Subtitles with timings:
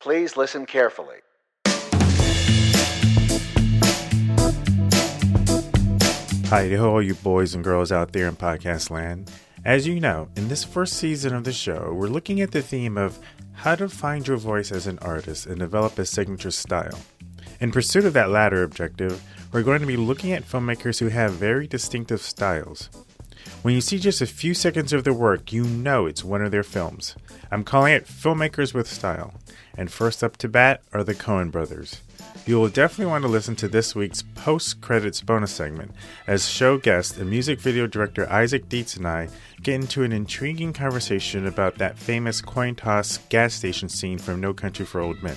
[0.00, 1.16] Please listen carefully.
[6.46, 9.28] Hi to all you boys and girls out there in podcast land.
[9.64, 12.96] As you know, in this first season of the show, we're looking at the theme
[12.96, 13.18] of
[13.54, 17.00] how to find your voice as an artist and develop a signature style.
[17.60, 19.20] In pursuit of that latter objective,
[19.50, 22.88] we're going to be looking at filmmakers who have very distinctive styles.
[23.62, 26.52] When you see just a few seconds of their work, you know it's one of
[26.52, 27.16] their films.
[27.50, 29.34] I'm calling it Filmmakers with Style.
[29.76, 32.00] And first up to bat are the Coen brothers.
[32.46, 35.90] You will definitely want to listen to this week's post credits bonus segment,
[36.26, 39.28] as show guest and music video director Isaac Dietz and I
[39.60, 44.54] get into an intriguing conversation about that famous coin toss gas station scene from No
[44.54, 45.36] Country for Old Men.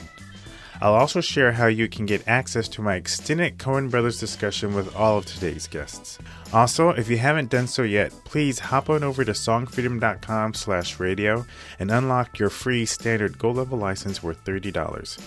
[0.81, 4.95] I'll also share how you can get access to my extended Coen Brothers discussion with
[4.95, 6.17] all of today's guests.
[6.53, 11.45] Also, if you haven't done so yet, please hop on over to songfreedom.com slash radio
[11.77, 15.19] and unlock your free standard gold level license worth $30.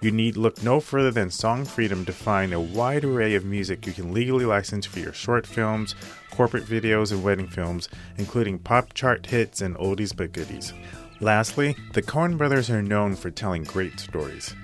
[0.00, 3.88] You need look no further than Song Freedom to find a wide array of music
[3.88, 5.96] you can legally license for your short films,
[6.30, 10.72] corporate videos, and wedding films, including pop chart hits and oldies but goodies.
[11.20, 14.54] Lastly, the Coen brothers are known for telling great stories.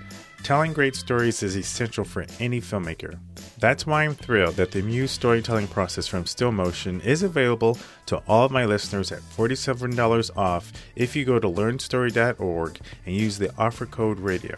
[0.46, 3.18] Telling great stories is essential for any filmmaker.
[3.58, 8.18] That's why I'm thrilled that the Muse storytelling process from Still Motion is available to
[8.28, 13.52] all of my listeners at $47 off if you go to learnstory.org and use the
[13.58, 14.56] offer code radio.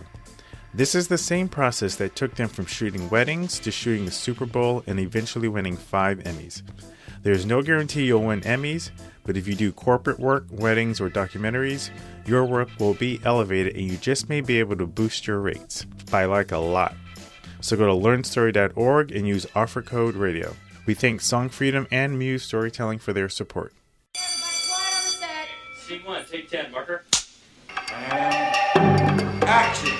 [0.75, 4.45] This is the same process that took them from shooting weddings to shooting the Super
[4.45, 6.61] Bowl and eventually winning five Emmys.
[7.23, 8.91] There's no guarantee you'll win Emmys,
[9.28, 11.90] but if you do corporate work, weddings, or documentaries,
[12.24, 15.84] your work will be elevated and you just may be able to boost your rates
[16.10, 16.94] by like a lot.
[17.60, 20.56] So go to learnstory.org and use offer code radio.
[20.86, 23.74] We thank Song Freedom and Muse Storytelling for their support.
[24.16, 27.04] Scene one, take 10, marker.
[29.44, 29.92] action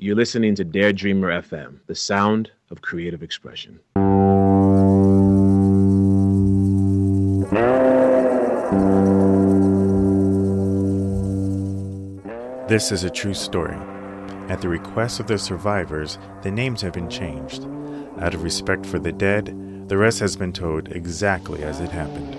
[0.00, 3.78] You're listening to Dare Dreamer FM, the sound of creative expression.
[12.68, 13.78] This is a true story.
[14.50, 17.66] At the request of the survivors, the names have been changed.
[18.20, 22.34] Out of respect for the dead, the rest has been told exactly as it happened.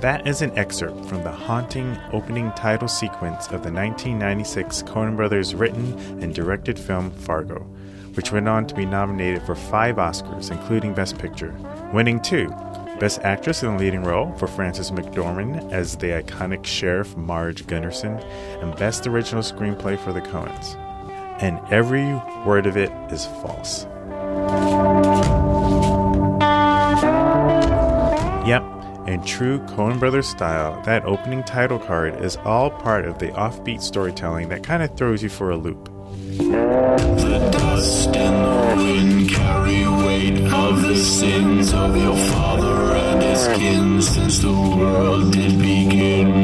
[0.00, 5.56] That is an excerpt from the haunting opening title sequence of the 1996 Coen Brothers
[5.56, 7.66] written and directed film Fargo,
[8.16, 11.54] which went on to be nominated for five Oscars, including Best Picture,
[11.92, 12.48] winning two
[12.98, 18.18] Best Actress in the Leading Role for Frances McDormand as the iconic Sheriff Marge Gunderson,
[18.62, 20.76] and Best Original Screenplay for the Coens.
[21.42, 22.14] And every
[22.46, 23.84] word of it is false.
[28.46, 28.62] Yep,
[29.06, 33.82] in true Coen Brothers style, that opening title card is all part of the offbeat
[33.82, 35.90] storytelling that kind of throws you for a loop.
[41.06, 46.42] Sins of your father and his kin since the world did begin.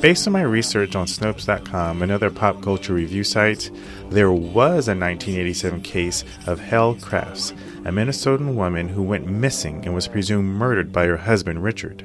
[0.00, 3.70] Based on my research on Snopes.com and other pop culture review sites,
[4.08, 7.50] there was a 1987 case of Helle Crafts,
[7.84, 12.04] a Minnesotan woman who went missing and was presumed murdered by her husband Richard.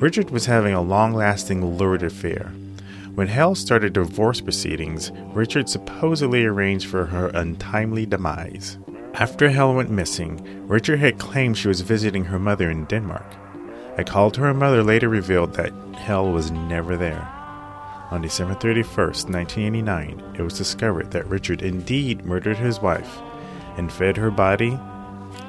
[0.00, 2.50] Richard was having a long lasting lurid affair.
[3.14, 8.78] When Helle started divorce proceedings, Richard supposedly arranged for her untimely demise.
[9.18, 13.24] After Helle went missing, Richard had claimed she was visiting her mother in Denmark.
[13.96, 17.26] A call to her mother later revealed that Helle was never there.
[18.10, 23.16] On December 31st, 1989, it was discovered that Richard indeed murdered his wife
[23.78, 24.78] and fed her body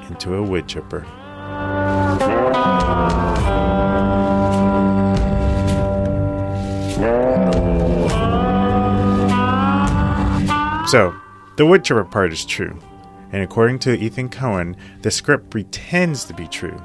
[0.08, 1.04] into a wood chipper.
[10.88, 11.14] So,
[11.56, 12.74] the wood chipper part is true,
[13.32, 16.80] and according to Ethan Coen, the script pretends to be true.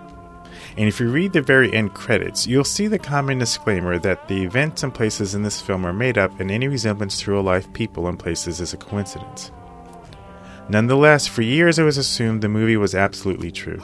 [0.77, 4.43] And if you read the very end credits, you'll see the common disclaimer that the
[4.43, 7.71] events and places in this film are made up and any resemblance to real life
[7.73, 9.51] people and places is a coincidence.
[10.69, 13.81] Nonetheless, for years it was assumed the movie was absolutely true.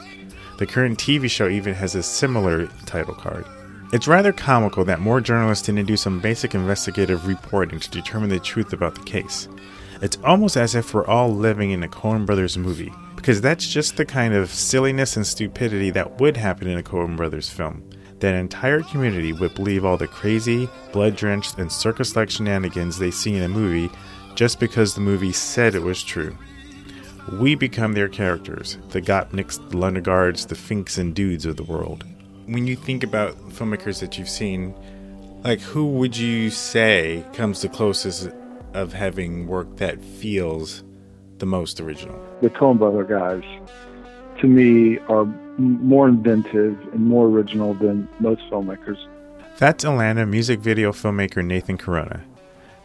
[0.58, 3.44] The current TV show even has a similar title card.
[3.92, 8.38] It's rather comical that more journalists didn't do some basic investigative reporting to determine the
[8.38, 9.48] truth about the case.
[10.02, 13.96] It's almost as if we're all living in a Coen Brothers movie, because that's just
[13.98, 17.84] the kind of silliness and stupidity that would happen in a Coen Brothers film.
[18.20, 23.10] That entire community would believe all the crazy, blood drenched, and circus like shenanigans they
[23.10, 23.90] see in a movie
[24.34, 26.36] just because the movie said it was true.
[27.32, 32.04] we become their characters the Gopniks, the Lundegaards, the Finks and Dudes of the world.
[32.46, 34.74] When you think about filmmakers that you've seen,
[35.44, 38.30] like who would you say comes the closest
[38.74, 40.84] of having work that feels
[41.38, 42.18] the most original?
[42.42, 43.42] The Coen Brother guys,
[44.40, 45.24] to me, are
[45.58, 48.98] more inventive and more original than most filmmakers.
[49.58, 52.24] That's Atlanta music video filmmaker Nathan Corona.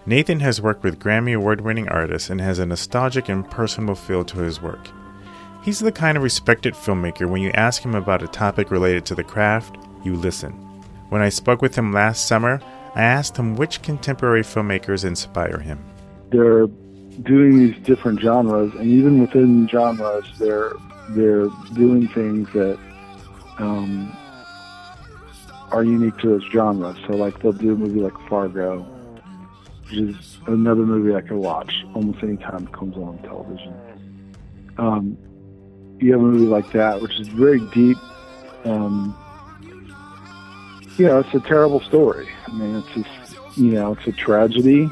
[0.05, 4.23] Nathan has worked with Grammy Award winning artists and has a nostalgic and personal feel
[4.25, 4.89] to his work.
[5.63, 9.15] He's the kind of respected filmmaker when you ask him about a topic related to
[9.15, 10.51] the craft, you listen.
[11.09, 12.61] When I spoke with him last summer,
[12.95, 15.83] I asked him which contemporary filmmakers inspire him.
[16.31, 16.67] They're
[17.23, 20.73] doing these different genres, and even within genres, they're
[21.09, 22.79] they're doing things that
[23.59, 24.15] um,
[25.71, 26.97] are unique to those genres.
[27.05, 28.79] So, like, they'll do a movie like Fargo,
[29.83, 33.75] which is another movie I could watch almost any time it comes on television.
[34.77, 35.17] Um,
[35.99, 37.97] you have a movie like that, which is very deep.
[38.63, 39.15] Um,
[40.97, 42.27] you know, it's a terrible story.
[42.47, 44.89] I mean, it's just, you know, it's a tragedy,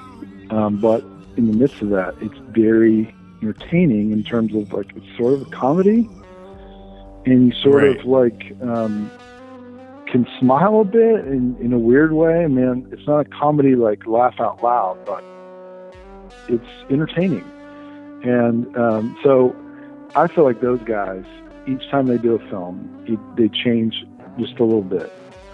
[0.49, 1.03] um, but
[1.37, 5.41] in the midst of that, it's very entertaining in terms of like it's sort of
[5.41, 6.09] a comedy,
[7.25, 7.99] and you sort Right.
[7.99, 9.09] of like um,
[10.07, 12.43] can smile a bit in in a weird way.
[12.43, 15.23] I mean, it's not a comedy like laugh out loud, but
[16.49, 17.43] it's entertaining,
[18.23, 19.55] and um, so
[20.15, 21.23] I feel like those guys
[21.67, 24.05] each time they do a film, it, they change
[24.37, 25.11] just a little bit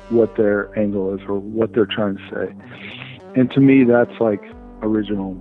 [0.10, 2.56] what their angle is or what they're trying to say.
[3.36, 4.42] And to me, that's like
[4.82, 5.32] original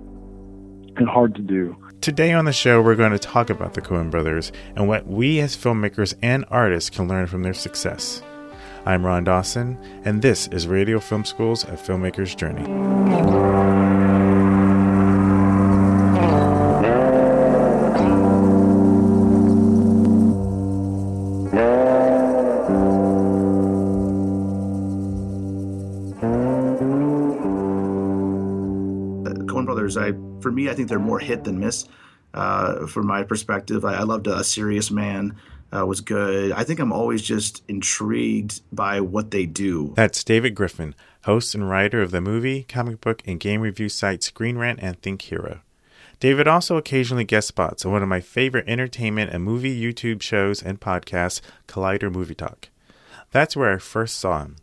[0.97, 1.75] and hard to do.
[2.01, 5.39] Today on the show, we're going to talk about the Coen brothers and what we
[5.39, 8.21] as filmmakers and artists can learn from their success.
[8.85, 13.88] I'm Ron Dawson, and this is Radio Film School's A Filmmaker's Journey.
[30.41, 31.87] For me, I think they're more hit than miss.
[32.33, 35.35] Uh, from my perspective, I, I loved a Serious Man
[35.75, 36.51] uh, was good.
[36.51, 39.93] I think I'm always just intrigued by what they do.
[39.95, 40.95] That's David Griffin,
[41.25, 45.01] host and writer of the movie, comic book, and game review sites Screen Rant and
[45.01, 45.61] Think Hero.
[46.19, 50.61] David also occasionally guest spots on one of my favorite entertainment and movie YouTube shows
[50.61, 52.69] and podcasts, Collider Movie Talk.
[53.31, 54.57] That's where I first saw him.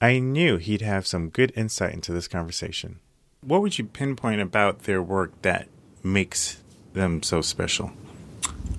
[0.00, 3.00] I knew he'd have some good insight into this conversation.
[3.48, 5.68] What would you pinpoint about their work that
[6.04, 6.62] makes
[6.92, 7.92] them so special?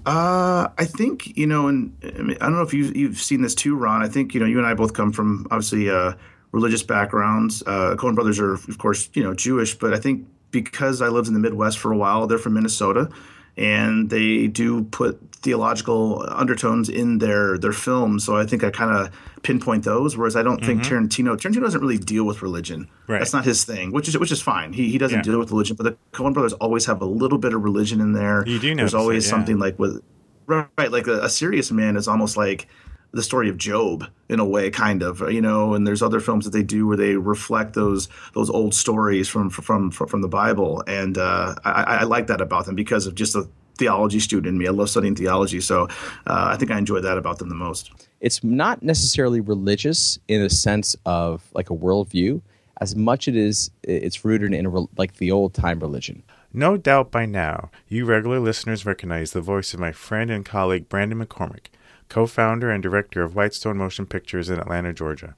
[0.06, 3.42] Uh, I think you know, and I, mean, I don't know if you've, you've seen
[3.42, 4.04] this too, Ron.
[4.04, 6.14] I think you know you and I both come from obviously uh,
[6.52, 7.64] religious backgrounds.
[7.66, 11.28] Uh, Coen Brothers are, of course, you know Jewish, but I think because I lived
[11.28, 13.10] in the Midwest for a while, they're from Minnesota,
[13.58, 18.24] and they do put theological undertones in their their films.
[18.24, 19.12] So I think I kind of
[19.44, 20.18] pinpoint those.
[20.18, 22.86] Whereas I don't think Tarantino Tarantino doesn't really deal with religion.
[22.86, 23.12] Mm-hmm.
[23.12, 23.20] Right.
[23.20, 24.74] That's not his thing, which is which is fine.
[24.74, 25.24] He he doesn't Yeah.
[25.24, 28.14] deal with religion, but the Coen Brothers always have a little bit of religion in
[28.14, 28.44] there.
[28.48, 29.30] You do know There's notice it, always yeah.
[29.32, 30.02] something like with
[30.48, 32.68] right, like a, a serious man is almost like
[33.12, 35.74] the story of Job in a way, kind of, you know.
[35.74, 39.50] And there's other films that they do where they reflect those those old stories from
[39.50, 43.16] from from, from the Bible, and uh, I, I like that about them because of
[43.16, 44.68] just the theology student in me.
[44.68, 45.86] I love studying theology, so
[46.28, 47.92] uh, I think I enjoy that about them the most.
[48.22, 52.42] It's not necessarily religious in the sense of like a worldview
[52.82, 56.24] as much it is it's rooted in like the old time religion
[56.54, 60.90] No doubt by now, you regular listeners recognize the voice of my friend and colleague
[60.90, 61.68] Brandon McCormick,
[62.10, 65.36] co founder and director of Whitestone Motion Pictures in Atlanta, Georgia.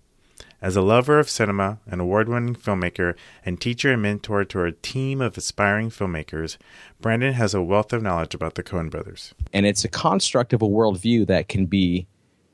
[0.61, 4.71] As a lover of cinema, an award winning filmmaker, and teacher and mentor to a
[4.71, 6.57] team of aspiring filmmakers,
[7.01, 9.33] Brandon has a wealth of knowledge about the Coen brothers.
[9.51, 12.05] and it's a construct of a worldview that can be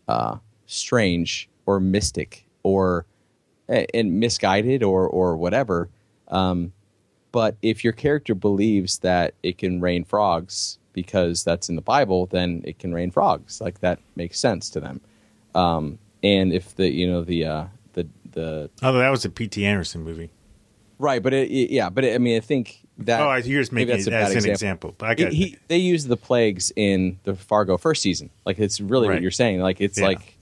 [0.08, 3.06] uh, strange or mystic or
[3.70, 5.90] and misguided or or whatever
[6.30, 6.72] um,
[7.32, 12.26] but if your character believes that it can rain frogs because that's in the bible
[12.28, 15.02] then it can rain frogs like that makes sense to them
[15.56, 19.66] um, and if the you know the uh, the the Although that was a P.T.
[19.66, 20.30] Anderson movie.
[21.00, 23.72] right but it, it- yeah but it, i mean i think that oh, you're just
[23.72, 24.96] maybe making that's it a as an example.
[24.98, 28.30] But I He- he- they use the plagues in the Fargo first season.
[28.46, 29.16] Like it's really Right.
[29.16, 29.60] what you're saying.
[29.62, 30.08] Like it's Yeah.
[30.08, 30.36] like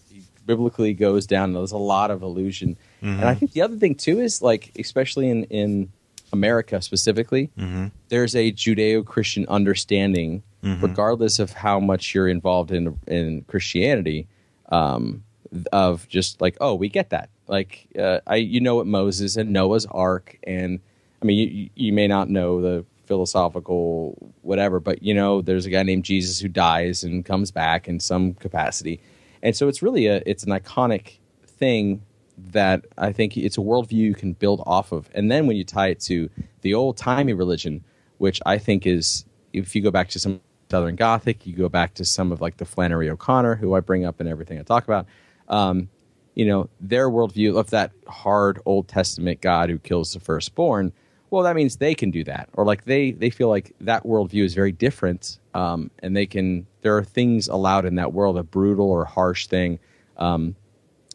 [0.46, 1.54] biblically goes down.
[1.54, 3.20] There's a lot of illusion, Mm-hmm.
[3.20, 5.90] and I think the other thing too is like especially in in
[6.34, 7.88] America specifically, Mm-hmm.
[8.10, 10.82] there's a Judeo-Christian understanding, Mm-hmm.
[10.84, 14.28] regardless of how much you're involved in in Christianity,
[14.70, 15.24] um,
[15.72, 17.30] of just like oh we get that.
[17.48, 20.80] Like uh, I you know what Moses and Noah's Ark and
[21.26, 24.80] I mean, you, you may not know the philosophical whatever.
[24.80, 28.36] But you know, there's a guy named Jesus who dies and comes back in some
[28.36, 29.02] capacity,
[29.42, 32.04] and so it's really a it's an iconic thing
[32.38, 35.10] that I think it's a worldview you can build off of.
[35.16, 36.30] And then when you tie it to
[36.62, 37.84] the old timey religion,
[38.20, 41.96] which I think is, if you go back to some Southern Gothic, you go back
[41.96, 44.84] to some of like the Flannery O'Connor, who I bring up in everything I talk
[44.84, 45.08] about.
[45.48, 45.90] Um,
[46.36, 50.92] you know, their worldview of that hard Old Testament God who kills the firstborn.
[51.32, 54.44] Well, that means they can do that, or like they they feel like that worldview
[54.44, 56.68] is very different, um, and they can.
[56.82, 59.80] There are things allowed in that world, a brutal or harsh thing.
[60.18, 60.56] Um,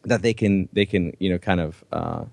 [0.05, 2.25] that they can they can you know kind of uh,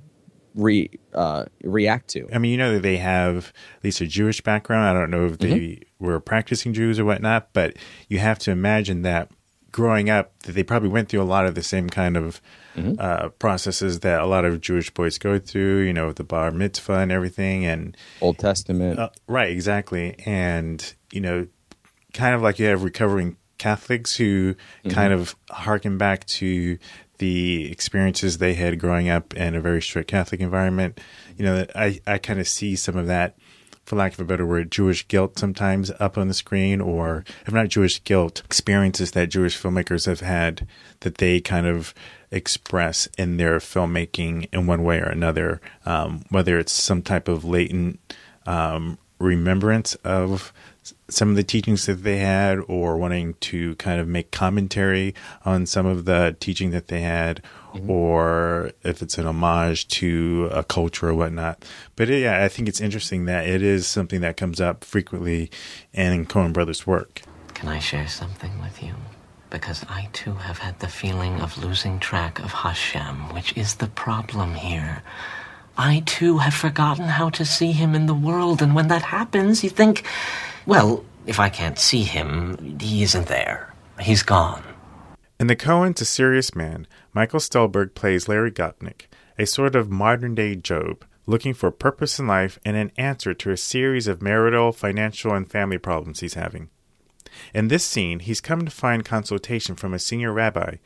[0.56, 2.28] re uh, react to.
[2.34, 4.88] I mean, you know that they have at least a Jewish background.
[4.88, 6.06] I don't know if they mm-hmm.
[6.06, 7.78] were practicing Jews or whatnot, but
[8.10, 9.30] you have to imagine that
[9.78, 12.42] growing up, that they probably went through a lot of the same kind of
[12.76, 12.96] mm-hmm.
[12.98, 15.82] uh, processes that a lot of Jewish boys go through.
[15.82, 19.52] You know, the bar mitzvah and everything, and Old Testament, uh, right?
[19.52, 21.48] Exactly, and you know,
[22.12, 24.90] kind of like you have recovering Catholics who mm-hmm.
[24.90, 26.80] kind of harken back to
[27.20, 31.00] the experiences they had growing up in a very strict Catholic environment.
[31.38, 33.38] You know, I, I kind of see some of that,
[33.88, 37.54] for lack of a better word, Jewish guilt sometimes up on the screen, or if
[37.54, 40.68] not Jewish guilt, experiences that Jewish filmmakers have had
[41.00, 41.94] that they kind of
[42.30, 47.46] express in their filmmaking in one way or another, um, whether it's some type of
[47.46, 47.98] latent
[48.46, 50.52] um, remembrance of
[51.08, 55.16] some of the teachings that they had or wanting to kind of make commentary
[55.46, 57.42] on some of the teaching that they had
[57.78, 57.90] mm-hmm.
[57.90, 61.64] or if it's an homage to a culture or whatnot.
[61.96, 65.52] But yeah, I think it's interesting that it is something that comes up frequently
[65.94, 67.22] in Coen Brothers' work.
[67.54, 68.94] Can I share something with you?
[69.50, 73.88] Because I too have had the feeling of losing track of Hashem, which is the
[73.88, 75.02] problem here.
[75.78, 79.64] I too have forgotten how to see him in the world, and when that happens,
[79.64, 80.04] you think,
[80.66, 83.74] well, if I can't see him, he isn't there.
[84.00, 84.64] He's gone.
[85.40, 89.06] In The Cohen to Serious Man, Michael Stuhlbarg plays Larry Gopnik,
[89.38, 93.52] a sort of modern day Job, looking for purpose in life and an answer to
[93.52, 96.70] a series of marital, financial, and family problems he's having.
[97.54, 100.78] In this scene, he's come to find consultation from a senior rabbi,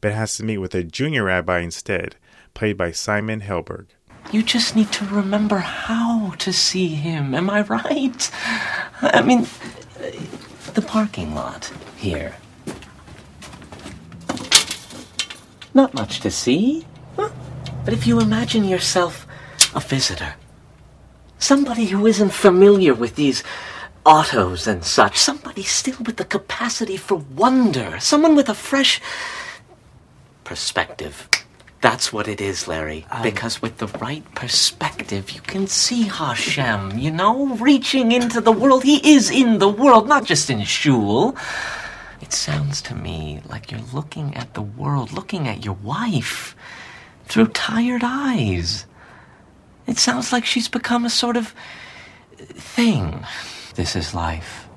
[0.00, 2.16] but has to meet with a junior rabbi instead,
[2.52, 3.86] played by Simon Helberg.
[4.32, 7.32] You just need to remember how to see him.
[7.32, 8.30] Am I right?
[9.02, 9.46] I mean,
[10.74, 12.34] the parking lot here.
[15.74, 16.86] Not much to see.
[17.16, 17.30] Huh?
[17.84, 19.26] But if you imagine yourself
[19.74, 20.34] a visitor,
[21.38, 23.42] somebody who isn't familiar with these
[24.04, 29.00] autos and such, somebody still with the capacity for wonder, someone with a fresh
[30.44, 31.28] perspective.
[31.80, 33.06] That's what it is, Larry.
[33.10, 38.52] Um, because with the right perspective, you can see Hashem, you know, reaching into the
[38.52, 38.84] world.
[38.84, 41.34] He is in the world, not just in shul.
[42.30, 46.54] It sounds to me like you're looking at the world, looking at your wife
[47.24, 48.86] through tired eyes.
[49.88, 51.52] It sounds like she's become a sort of
[52.38, 53.26] thing.
[53.74, 54.68] This is life.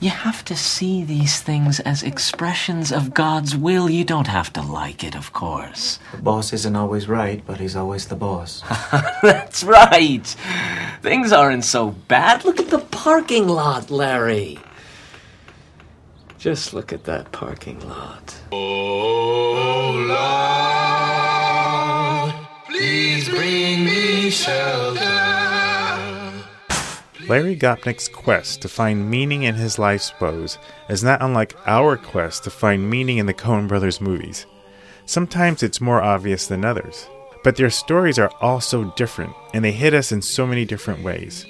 [0.00, 3.90] You have to see these things as expressions of God's will.
[3.90, 5.98] You don't have to like it, of course.
[6.12, 8.62] The boss isn't always right, but he's always the boss.
[9.22, 10.26] That's right.
[11.02, 12.46] Things aren't so bad.
[12.46, 14.58] Look at the parking lot, Larry.
[16.44, 18.36] Just look at that parking lot.
[18.52, 19.92] Oh,
[22.28, 22.34] Lord,
[22.66, 25.00] please bring me shelter.
[27.26, 30.58] Larry Gopnik's quest to find meaning in his life's woes
[30.90, 34.44] is not unlike our quest to find meaning in the Coen brothers movies.
[35.06, 37.08] Sometimes it's more obvious than others.
[37.42, 41.02] But their stories are all so different, and they hit us in so many different
[41.02, 41.46] ways.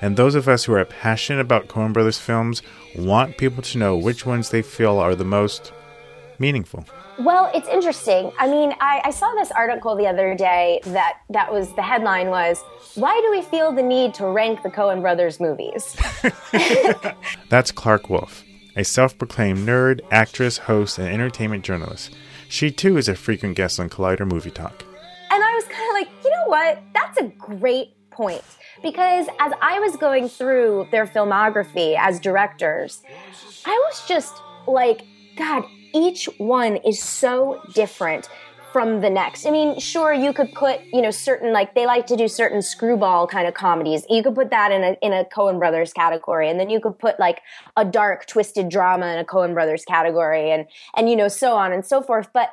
[0.00, 2.62] And those of us who are passionate about Coen brothers films
[2.98, 5.72] want people to know which ones they feel are the most
[6.38, 6.84] meaningful.
[7.18, 8.30] Well, it's interesting.
[8.38, 12.28] I mean, I, I, saw this article the other day that that was the headline
[12.28, 12.62] was
[12.94, 15.96] "Why do we feel the need to rank the Coen Brothers movies?"
[17.48, 18.44] That's Clark Wolfe,
[18.76, 22.14] a self-proclaimed nerd, actress, host, and entertainment journalist.
[22.48, 24.84] She too is a frequent guest on Collider Movie Talk.
[25.30, 26.82] And I was kind of like, you know what?
[26.94, 28.42] That's a great point
[28.82, 33.00] because as I was going through their filmography as directors,
[33.64, 34.34] I was just
[34.66, 35.02] like,
[35.36, 38.28] God, each one is so different
[38.72, 39.46] from the next.
[39.46, 42.60] I mean, sure, you could put, you know, certain like they like to do certain
[42.60, 44.04] screwball kind of comedies.
[44.10, 46.98] You could put that in a in a Coen Brothers category, and then you could
[46.98, 47.40] put like
[47.76, 51.72] a dark, twisted drama in a Coen Brothers category, and and you know so on
[51.72, 52.28] and so forth.
[52.34, 52.50] But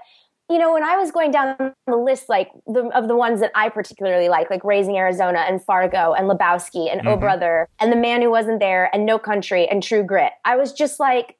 [0.50, 3.52] you know, when I was going down the list, like the, of the ones that
[3.56, 7.20] I particularly like, like Raising Arizona and Fargo and Lebowski and Oh mm-hmm.
[7.20, 10.72] Brother and The Man Who Wasn't There and No Country and True Grit, I was
[10.72, 11.38] just like,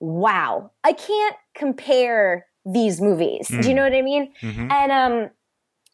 [0.00, 3.48] wow, I can't compare these movies.
[3.48, 3.74] Do you mm-hmm.
[3.74, 4.32] know what I mean?
[4.42, 4.70] Mm-hmm.
[4.70, 5.30] And um,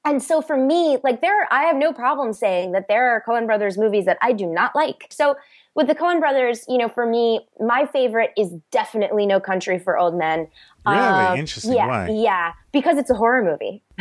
[0.04, 3.46] and so for me, like there, I have no problem saying that there are Coen
[3.46, 5.06] Brothers movies that I do not like.
[5.10, 5.36] So
[5.78, 9.96] with the Coen Brothers, you know, for me, my favorite is definitely No Country for
[9.96, 10.48] Old Men.
[10.84, 10.98] Really?
[11.24, 11.74] Um, Interesting.
[11.74, 12.08] Yeah, Why?
[12.08, 13.84] yeah, because it's a horror movie.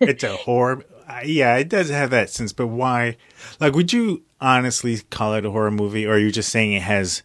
[0.00, 0.84] it's a horror.
[1.08, 3.16] uh, Yeah, it does have that sense, but why?
[3.60, 6.82] Like, would you honestly call it a horror movie, or are you just saying it
[6.82, 7.22] has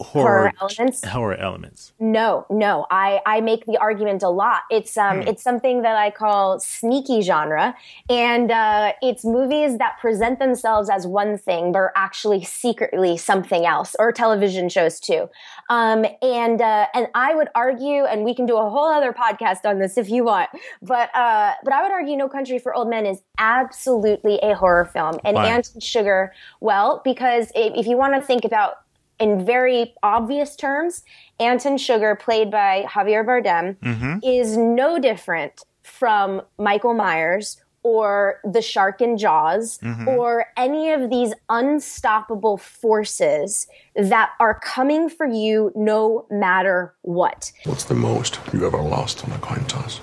[0.00, 1.04] horror, Horror elements?
[1.04, 1.92] Horror elements.
[2.00, 2.86] No, no.
[2.90, 4.62] I, I make the argument a lot.
[4.70, 7.74] It's um it's something that I call sneaky genre,
[8.08, 13.66] and uh, it's movies that present themselves as one thing but are actually secretly something
[13.66, 15.28] else, or television shows too.
[15.68, 19.64] Um, and uh, and I would argue, and we can do a whole other podcast
[19.64, 20.50] on this if you want,
[20.82, 24.84] but uh, but I would argue, No Country for Old Men is absolutely a horror
[24.86, 25.48] film, and Why?
[25.48, 26.30] Anton Chigurh,
[26.60, 28.76] well, because if, if you want to think about
[29.20, 31.04] in very obvious terms,
[31.38, 34.18] Anton Chigurh, played by Javier Bardem, mm-hmm.
[34.22, 40.08] is no different from Michael Myers or the shark in Jaws mm-hmm.
[40.08, 47.52] or any of these unstoppable forces that are coming for you no matter what.
[47.64, 50.00] What's the most you ever lost on a coin toss?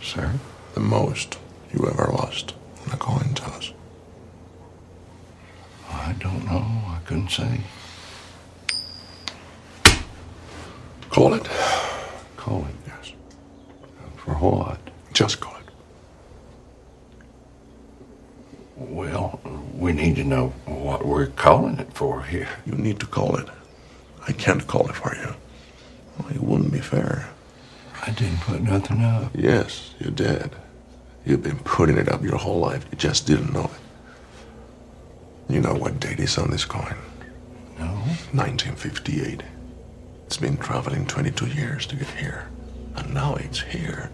[0.00, 0.34] Sir?
[0.74, 1.38] The most
[1.72, 2.54] you ever lost
[2.86, 3.72] on a coin toss?
[5.90, 6.64] I don't know.
[6.86, 7.60] I couldn't say.
[11.10, 11.44] Call it.
[12.36, 12.74] Call it.
[12.86, 13.12] Yes.
[14.16, 14.78] For what?
[15.12, 15.64] Just call it.
[18.76, 19.40] Well,
[19.74, 22.48] we need to know what we're calling it for here.
[22.66, 23.48] You need to call it.
[24.26, 25.34] I can't call it for you.
[26.18, 27.28] Well, it wouldn't be fair.
[28.02, 29.32] I didn't put nothing up.
[29.34, 30.50] Yes, you did.
[31.24, 32.86] You've been putting it up your whole life.
[32.90, 35.52] You just didn't know it.
[35.52, 36.94] You know what date is on this coin?
[37.78, 37.86] No.
[38.32, 39.42] 1958.
[40.28, 42.48] It's been traveling 22 years to get here.
[42.96, 44.10] And now it's here.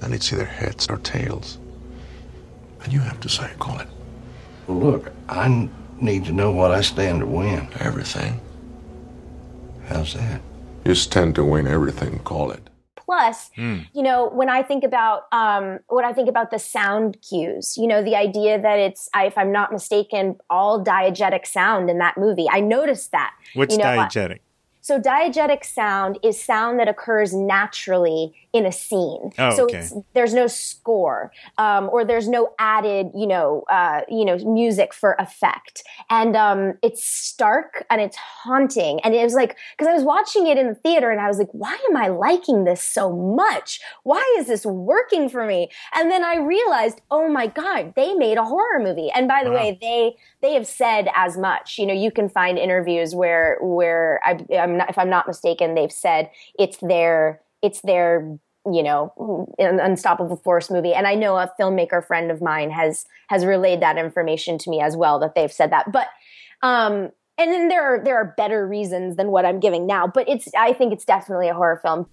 [0.00, 1.58] And it's either heads or tails.
[2.84, 3.88] And you have to say, call it.
[4.68, 5.68] Well, look, I
[6.00, 7.66] need to know what I stand to win.
[7.80, 8.40] Everything.
[9.88, 10.40] How's that?
[10.84, 12.70] You stand to win everything, call it.
[12.94, 17.76] Plus, you know, when I think about um, when I think about the sound cues,
[17.76, 21.98] you know, the idea that it's, I, if I'm not mistaken, all diegetic sound in
[21.98, 22.46] that movie.
[22.48, 23.34] I noticed that.
[23.54, 24.38] What's you know, diegetic?
[24.84, 29.32] So diegetic sound is sound that occurs naturally in a scene.
[29.38, 29.78] Oh, so okay.
[29.78, 34.92] it's, there's no score, um, or there's no added, you know, uh, you know, music
[34.92, 39.00] for effect, and um, it's stark and it's haunting.
[39.00, 41.38] And it was like because I was watching it in the theater, and I was
[41.38, 43.80] like, why am I liking this so much?
[44.02, 45.70] Why is this working for me?
[45.94, 49.10] And then I realized, oh my god, they made a horror movie.
[49.14, 49.56] And by the Wow.
[49.56, 51.78] way, they they have said as much.
[51.78, 55.74] You know, you can find interviews where where I, I'm not, if I'm not mistaken,
[55.74, 58.38] they've said it's their it's their
[58.70, 60.94] you know unstoppable force movie.
[60.94, 64.80] And I know a filmmaker friend of mine has has relayed that information to me
[64.80, 65.90] as well that they've said that.
[65.90, 66.08] But
[66.62, 70.06] um, and then there are there are better reasons than what I'm giving now.
[70.06, 72.06] But it's I think it's definitely a horror film.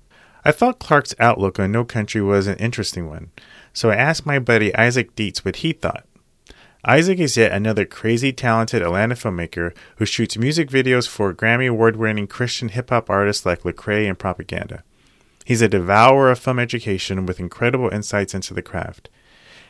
[0.43, 3.31] I thought Clark's outlook on No Country was an interesting one,
[3.73, 6.05] so I asked my buddy Isaac Dietz what he thought.
[6.85, 11.97] Isaac is yet another crazy talented Atlanta filmmaker who shoots music videos for Grammy award
[11.97, 14.83] winning Christian hip hop artists like Lecrae and Propaganda.
[15.45, 19.09] He's a devourer of film education with incredible insights into the craft.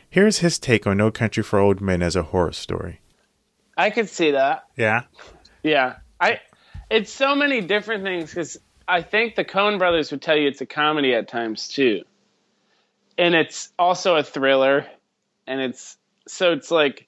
[0.08, 3.00] Here's his take on No Country for Old Men as a horror story.
[3.76, 4.64] I could see that.
[4.76, 5.02] Yeah?
[5.62, 6.40] Yeah, I.
[6.90, 10.60] It's so many different things because I think the Coen Brothers would tell you it's
[10.60, 12.02] a comedy at times too,
[13.16, 14.86] and it's also a thriller,
[15.46, 17.06] and it's so it's like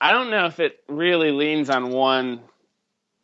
[0.00, 2.40] I don't know if it really leans on one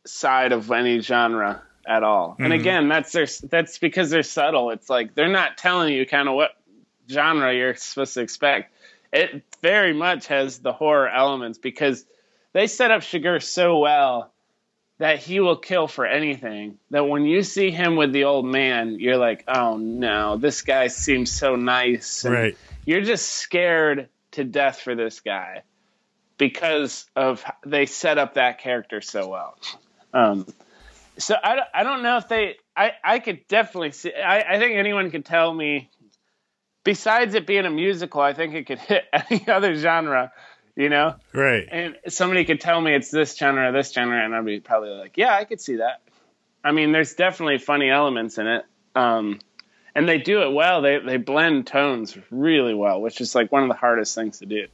[0.04, 2.36] side of any genre at all.
[2.38, 4.70] And again, that's their that's because they're subtle.
[4.70, 6.50] It's like they're not telling you kind of what
[7.08, 8.72] genre you're supposed to expect.
[9.12, 12.04] It very much has the horror elements because
[12.52, 14.32] they set up Chigurh so well
[14.98, 16.78] that he will kill for anything.
[16.90, 20.88] That when you see him with the old man, you're like, oh no, this guy
[20.88, 22.24] seems so nice.
[22.24, 22.58] And Right.
[22.84, 25.62] You're just scared to death for this guy
[26.38, 29.58] because of they set up that character so well.
[30.12, 30.46] Um,
[31.18, 34.58] so I, don't- I don't know if they I, I could definitely see I, I
[34.58, 35.90] think anyone could tell me
[36.84, 40.32] besides it being a musical I think it could hit any other genre
[40.76, 41.66] you know Right.
[41.70, 45.16] and somebody could tell me it's this genre this genre and I'd be probably like
[45.16, 46.02] yeah I could see that
[46.64, 49.40] I mean there's definitely funny elements in it um,
[49.94, 50.80] and they do it well.
[50.82, 54.46] They they blend tones really well, which is like one of the hardest things to
[54.46, 54.66] do.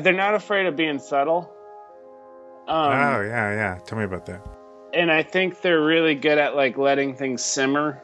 [0.00, 1.50] They're not afraid of being subtle.
[2.66, 3.78] Um, oh yeah, yeah.
[3.86, 4.42] Tell me about that.
[4.94, 8.00] and I think they're really good at like letting things simmer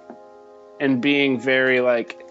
[0.81, 2.26] and being very like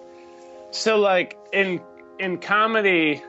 [0.71, 1.81] so like in
[2.19, 3.23] in comedy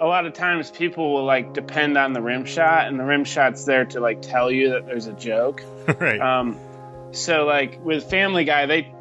[0.00, 3.24] a lot of times people will like depend on the rim shot and the rim
[3.24, 5.62] shot's there to like tell you that there's a joke
[6.00, 6.20] right.
[6.20, 6.56] um
[7.12, 8.92] so like with family guy they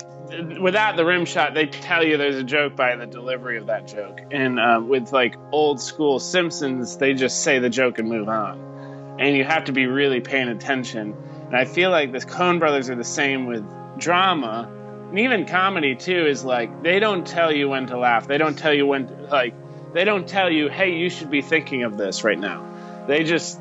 [0.60, 3.88] without the rim shot they tell you there's a joke by the delivery of that
[3.88, 4.20] joke.
[4.32, 9.18] And um, with like old school simpsons they just say the joke and move on.
[9.20, 11.16] And you have to be really paying attention.
[11.48, 13.66] And i feel like the coen brothers are the same with
[13.98, 14.72] drama.
[15.10, 18.28] And even comedy too is like they don't tell you when to laugh.
[18.28, 19.54] They don't tell you when to, like
[19.94, 23.06] they don't tell you hey you should be thinking of this right now.
[23.08, 23.60] They just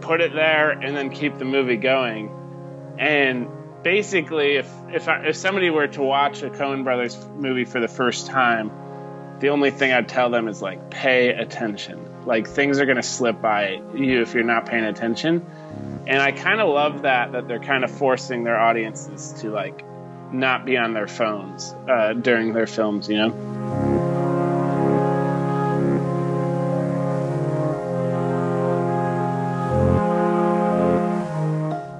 [0.00, 2.30] put it there and then keep the movie going.
[2.98, 3.48] And
[3.86, 7.86] basically if if I, if somebody were to watch a Coen Brothers movie for the
[7.86, 8.72] first time
[9.38, 12.24] the only thing I'd tell them is like pay attention.
[12.24, 15.46] Like things are going to slip by you if you're not paying attention.
[16.06, 19.84] And I kind of love that that they're kind of forcing their audiences to like
[20.32, 23.85] not be on their phones uh, during their films you know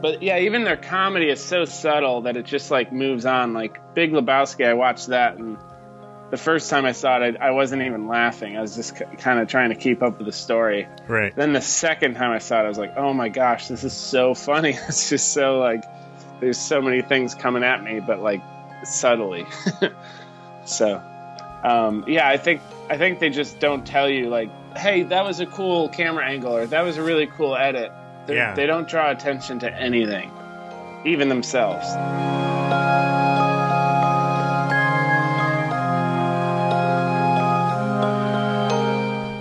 [0.07, 3.55] but yeah, even their comedy is so subtle that it just like moves on.
[3.55, 5.59] Like Big Lebowski, I watched that, and
[6.31, 8.57] the first time I saw it, I, I wasn't even laughing.
[8.57, 10.87] I was just c- kind of trying to keep up with the story.
[11.09, 11.35] Right.
[11.35, 13.95] Then the second time I saw it, I was like, oh my gosh, this is
[13.95, 14.79] so funny.
[14.89, 15.83] It's just so like,
[16.39, 18.43] there's so many things coming at me, but like
[18.85, 19.45] subtly.
[20.67, 21.03] so,
[21.65, 25.41] um, yeah, I think I think they just don't tell you like, hey, that was
[25.41, 27.91] a cool camera angle or that was a really cool edit.
[28.27, 28.55] They're- Yeah.
[28.55, 30.31] They don't draw attention to anything,
[31.05, 31.87] even themselves.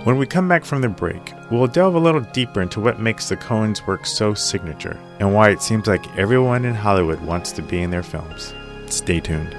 [0.04, 3.28] When we come back from the break, we'll delve a little deeper into what makes
[3.28, 7.62] the Coens' work so signature and why it seems like everyone in Hollywood wants to
[7.62, 8.54] be in their films.
[8.86, 9.52] Stay tuned.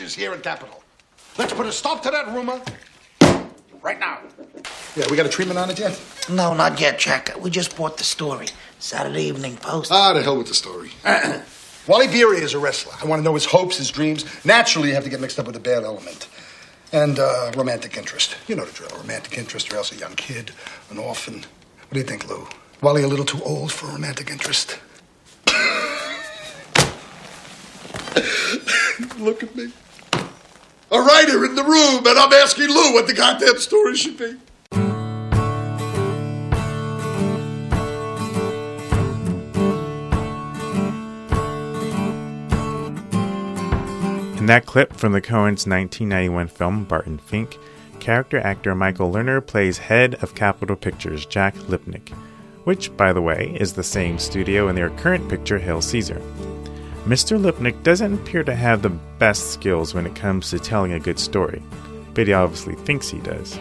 [0.00, 0.82] B pictures here in Capitol.
[1.36, 2.58] Let's put a stop to that rumor
[3.82, 4.20] right now.
[4.96, 6.00] Yeah, we got a treatment on it yet?
[6.30, 7.30] No, not yet, Jack.
[7.38, 8.46] We just bought the story.
[8.78, 9.92] Saturday Evening Post.
[9.92, 10.90] Ah, the hell with the story.
[11.86, 12.94] Wally Beery is a wrestler.
[13.02, 14.24] I want to know his hopes, his dreams.
[14.42, 16.28] Naturally, you have to get mixed up with a bad element.
[16.92, 18.38] And uh, romantic interest.
[18.48, 18.96] You know the drill.
[18.96, 20.52] Romantic interest, or else a young kid,
[20.90, 21.34] an orphan.
[21.34, 22.48] What do you think, Lou?
[22.80, 24.78] Wally a little too old for romantic interest?
[29.18, 29.70] Look at me.
[30.92, 34.36] A writer in the room, and I'm asking Lou what the goddamn story should be.
[44.36, 47.56] In that clip from the Coens' 1991 film Barton Fink,
[48.00, 52.08] character actor Michael Lerner plays head of Capitol Pictures Jack Lipnick,
[52.64, 56.20] which, by the way, is the same studio in their current picture Hail Caesar.
[57.06, 57.40] Mr.
[57.40, 61.18] Lipnick doesn't appear to have the best skills when it comes to telling a good
[61.18, 61.62] story,
[62.12, 63.58] but he obviously thinks he does.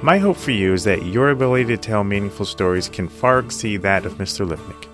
[0.00, 3.82] My hope for you is that your ability to tell meaningful stories can far exceed
[3.82, 4.46] that of Mr.
[4.46, 4.88] Lipnick.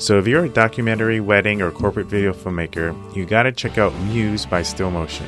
[0.00, 4.44] So if you're a documentary, wedding, or corporate video filmmaker, you gotta check out Muse
[4.44, 5.26] by Still Motion.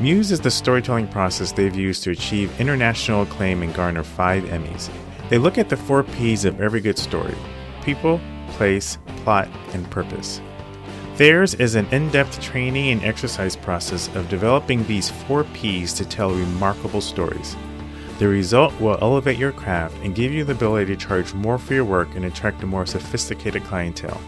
[0.00, 4.90] Muse is the storytelling process they've used to achieve international acclaim and garner five Emmys.
[5.28, 7.34] They look at the four P's of every good story
[7.82, 10.40] people, place, plot, and purpose.
[11.16, 16.04] Theirs is an in depth training and exercise process of developing these four P's to
[16.04, 17.56] tell remarkable stories.
[18.18, 21.72] The result will elevate your craft and give you the ability to charge more for
[21.72, 24.20] your work and attract a more sophisticated clientele.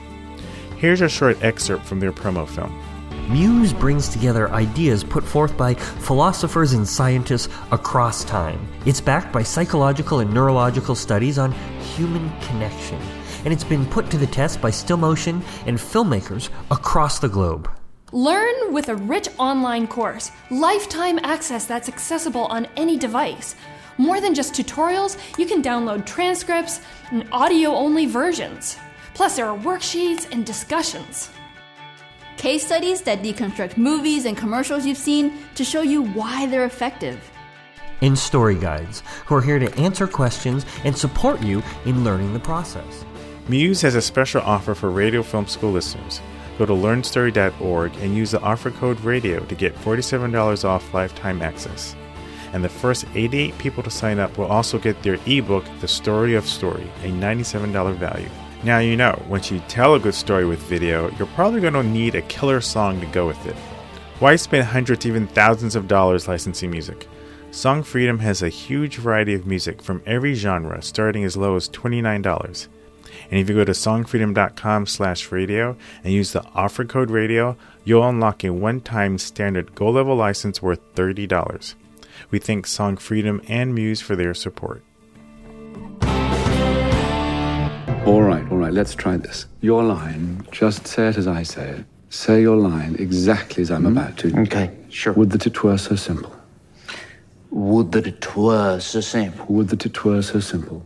[0.78, 2.72] Here's a short excerpt from their promo film.
[3.30, 8.66] Muse brings together ideas put forth by philosophers and scientists across time.
[8.86, 11.52] It's backed by psychological and neurological studies on
[11.96, 12.98] human connection,
[13.48, 17.66] and it's been put to the test by still motion and filmmakers across the globe.
[18.12, 23.56] Learn with a rich online course, lifetime access that's accessible on any device.
[23.96, 28.76] More than just tutorials, you can download transcripts and audio only versions.
[29.14, 31.30] Plus, there are worksheets and discussions.
[32.36, 37.18] Case studies that deconstruct movies and commercials you've seen to show you why they're effective.
[38.00, 42.38] and story guides who are here to answer questions and support you in learning the
[42.38, 43.04] process.
[43.48, 46.20] Muse has a special offer for Radio Film School listeners.
[46.58, 51.96] Go to learnstory.org and use the offer code RADIO to get $47 off lifetime access.
[52.52, 56.34] And the first 88 people to sign up will also get their ebook, The Story
[56.34, 58.28] of Story, a $97 value.
[58.64, 61.82] Now you know, once you tell a good story with video, you're probably going to
[61.82, 63.56] need a killer song to go with it.
[64.18, 67.08] Why spend hundreds, even thousands of dollars licensing music?
[67.50, 71.70] Song Freedom has a huge variety of music from every genre, starting as low as
[71.70, 72.68] $29.
[73.30, 78.08] And if you go to songfreedom.com slash radio and use the offer code radio, you'll
[78.08, 81.74] unlock a one-time standard gold level license worth $30.
[82.30, 84.82] We thank Song Freedom and Muse for their support.
[88.06, 89.46] All right, all right, let's try this.
[89.60, 91.84] Your line, just say it as I say it.
[92.10, 93.98] Say your line exactly as I'm mm-hmm.
[93.98, 94.40] about to.
[94.40, 95.12] Okay, sure.
[95.12, 96.34] Would that it were so simple.
[97.50, 99.46] Would that it were so simple.
[99.54, 100.82] Would that it were so simple.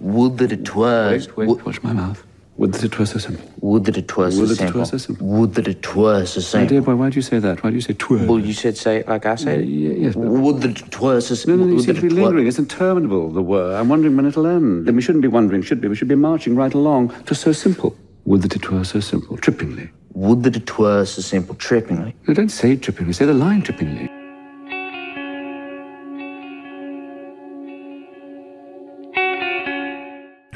[0.00, 1.10] Would that it were.
[1.10, 2.22] Wait, wait, watch my mouth.
[2.58, 3.50] Would that it were so simple.
[3.60, 4.80] Would that it were so Would that it simple.
[4.80, 5.26] were so simple.
[5.26, 6.60] Would that it were so simple.
[6.60, 7.62] My dear boy, why do you say that?
[7.62, 8.26] Why do you say twere?
[8.26, 9.64] Well, you said say it like I said it.
[9.66, 10.22] yes, but...
[10.22, 11.66] Would that it were so simple.
[11.66, 12.46] no, no, you seem to be lingering.
[12.46, 13.76] It's interminable, the were.
[13.76, 14.88] I'm wondering when it'll end.
[14.88, 15.88] And we shouldn't be wondering, should we?
[15.88, 17.94] We should be marching right along to so simple.
[18.24, 19.90] Would that it were so simple, trippingly.
[20.14, 22.14] Would that it were so simple, trippingly.
[22.26, 24.10] No, don't say trippingly, say the line trippingly.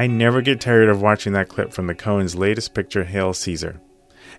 [0.00, 3.82] I never get tired of watching that clip from the Coen's latest picture, Hail Caesar.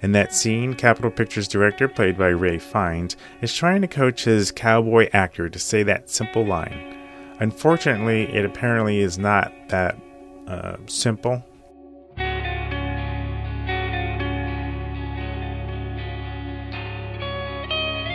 [0.01, 4.51] In that scene, Capitol Pictures director, played by Ralph Fiennes, is trying to coach his
[4.51, 6.97] cowboy actor to say that simple line.
[7.39, 9.95] Unfortunately, it apparently is not that
[10.47, 11.45] uh, simple.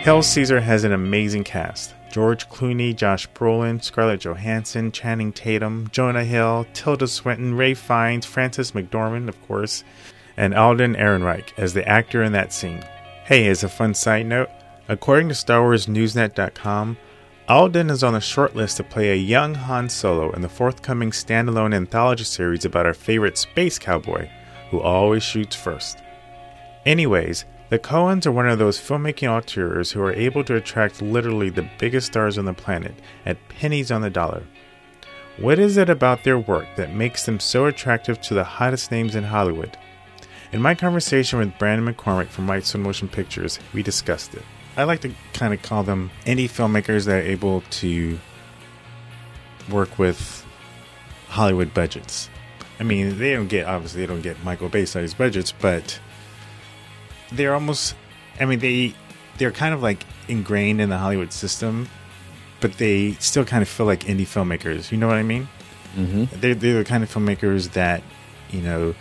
[0.01, 1.93] Hail Caesar has an amazing cast.
[2.11, 8.71] George Clooney, Josh Brolin, Scarlett Johansson, Channing Tatum, Jonah Hill, Tilda Swinton, Ralph Fiennes, Frances
[8.71, 9.83] McDormand, of course,
[10.35, 12.83] and Alden Ehrenreich as the actor in that scene.
[13.25, 14.49] Hey, as a fun side note,
[14.87, 16.97] according to StarWarsNewsNet.com,
[17.49, 21.11] Alden is on the short list to play a young Han Solo in the forthcoming
[21.11, 24.29] standalone anthology series about our favorite space cowboy,
[24.69, 25.99] who always shoots first.
[26.85, 31.49] Anyways, the Coens are one of those filmmaking auteurs who are able to attract literally
[31.49, 34.43] the biggest stars on the planet at pennies on the dollar.
[35.37, 39.15] What is it about their work that makes them so attractive to the hottest names
[39.15, 39.77] in Hollywood?
[40.51, 44.43] In my conversation with Brandon McCormick from Whitestone Motion Pictures, we discussed it.
[44.77, 48.17] I like to kind of call them indie filmmakers that are able to
[49.69, 50.45] work with
[51.27, 52.29] Hollywood budgets.
[52.79, 55.99] I mean, they don't get obviously they don't get Michael Bay sized budgets, but
[57.31, 57.95] they're almost
[58.39, 58.93] I mean they
[59.37, 61.89] they're kind of like ingrained in the Hollywood system,
[62.59, 64.91] but they still kind of feel like indie filmmakers.
[64.91, 65.47] You know what I mean?
[65.95, 66.39] Mm-hmm.
[66.39, 68.03] They're, they're the kind of filmmakers that
[68.49, 68.95] you know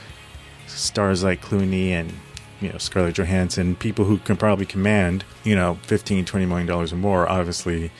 [0.66, 2.12] stars like Clooney and
[2.60, 6.92] you know Scarlett Johansson, people who can probably command you know 15 20 million dollars
[6.92, 7.90] or more, obviously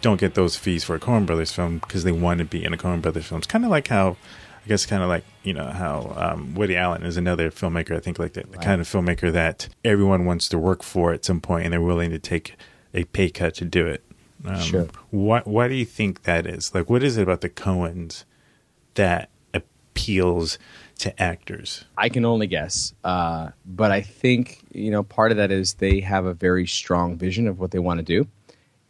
[0.00, 2.72] don't get those fees for a Coen Brothers film because they want to be in
[2.72, 3.38] a Coen Brothers film.
[3.38, 4.16] It's kind of like how
[4.64, 7.96] I guess kind of like you know how um, Woody Allen is another filmmaker.
[7.96, 11.24] I think like the, the kind of filmmaker that everyone wants to work for at
[11.24, 12.56] some point, and they're willing to take
[12.92, 14.04] a pay cut to do it.
[14.44, 14.88] Um, Sure.
[15.10, 16.74] What Why do you think that is?
[16.74, 18.24] Like, what is it about the Coens
[18.94, 20.58] that appeals
[20.98, 21.84] to actors?
[21.96, 26.00] I can only guess, uh, but I think you know part of that is they
[26.00, 28.28] have a very strong vision of what they want to do,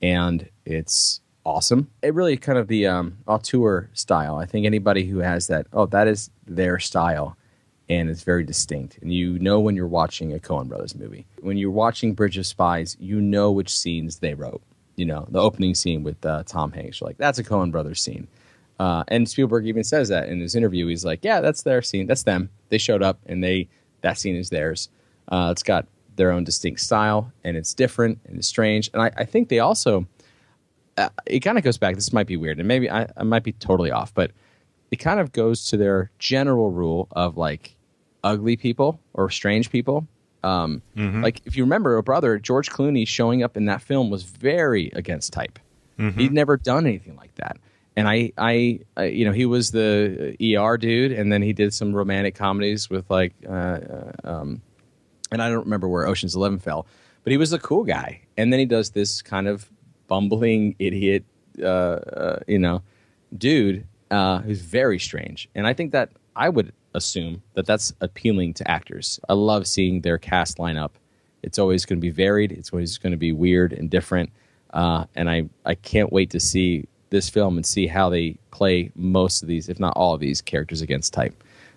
[0.02, 1.90] and it's awesome.
[2.02, 4.36] It really kind of the um, auteur style.
[4.36, 7.36] I think anybody who has that, oh, that is their style,
[7.88, 8.98] and it's very distinct.
[9.02, 11.26] And you know when you're watching a Coen Brothers movie.
[11.40, 14.62] When you're watching Bridge of Spies, you know which scenes they wrote.
[14.96, 17.00] You know the opening scene with uh, Tom Hanks.
[17.00, 18.28] You're like, that's a Coen Brothers scene.
[18.78, 20.86] Uh, and Spielberg even says that in his interview.
[20.86, 22.06] He's like, "Yeah, that's their scene.
[22.06, 22.50] That's them.
[22.70, 23.68] They showed up, and they
[24.02, 24.88] that scene is theirs.
[25.28, 28.90] Uh, it's got their own distinct style, and it's different and it's strange.
[28.92, 30.06] And I, I think they also
[31.26, 31.94] it kind of goes back.
[31.94, 34.32] This might be weird, and maybe I, I might be totally off, but
[34.90, 37.76] it kind of goes to their general rule of like
[38.24, 40.06] ugly people or strange people.
[40.42, 41.22] Um, Mhm.
[41.22, 44.90] Like if you remember, a brother George Clooney showing up in that film was very
[44.94, 45.58] against type.
[45.98, 46.14] Mhm.
[46.18, 47.56] He'd never done anything like that.
[47.96, 51.74] And I, I, I, you know, he was the ER dude, and then he did
[51.74, 54.62] some romantic comedies with like, uh, uh, um,
[55.32, 56.86] and I don't remember where Ocean's Eleven fell,
[57.24, 58.20] but he was a cool guy.
[58.36, 59.70] And then he does this kind of
[60.10, 61.24] bumbling idiot,
[61.62, 62.82] uh, uh, you know,
[63.38, 65.48] dude uh, who's very strange.
[65.54, 69.20] And I think that I would assume that that's appealing to actors.
[69.28, 70.92] I love seeing their cast line up.
[71.42, 72.52] It's always going to be varied.
[72.52, 74.30] It's always going to be weird and different.
[74.74, 78.90] uh, and I I can't wait to see this film and see how they play
[78.94, 81.34] most of these, if not all of these characters against type.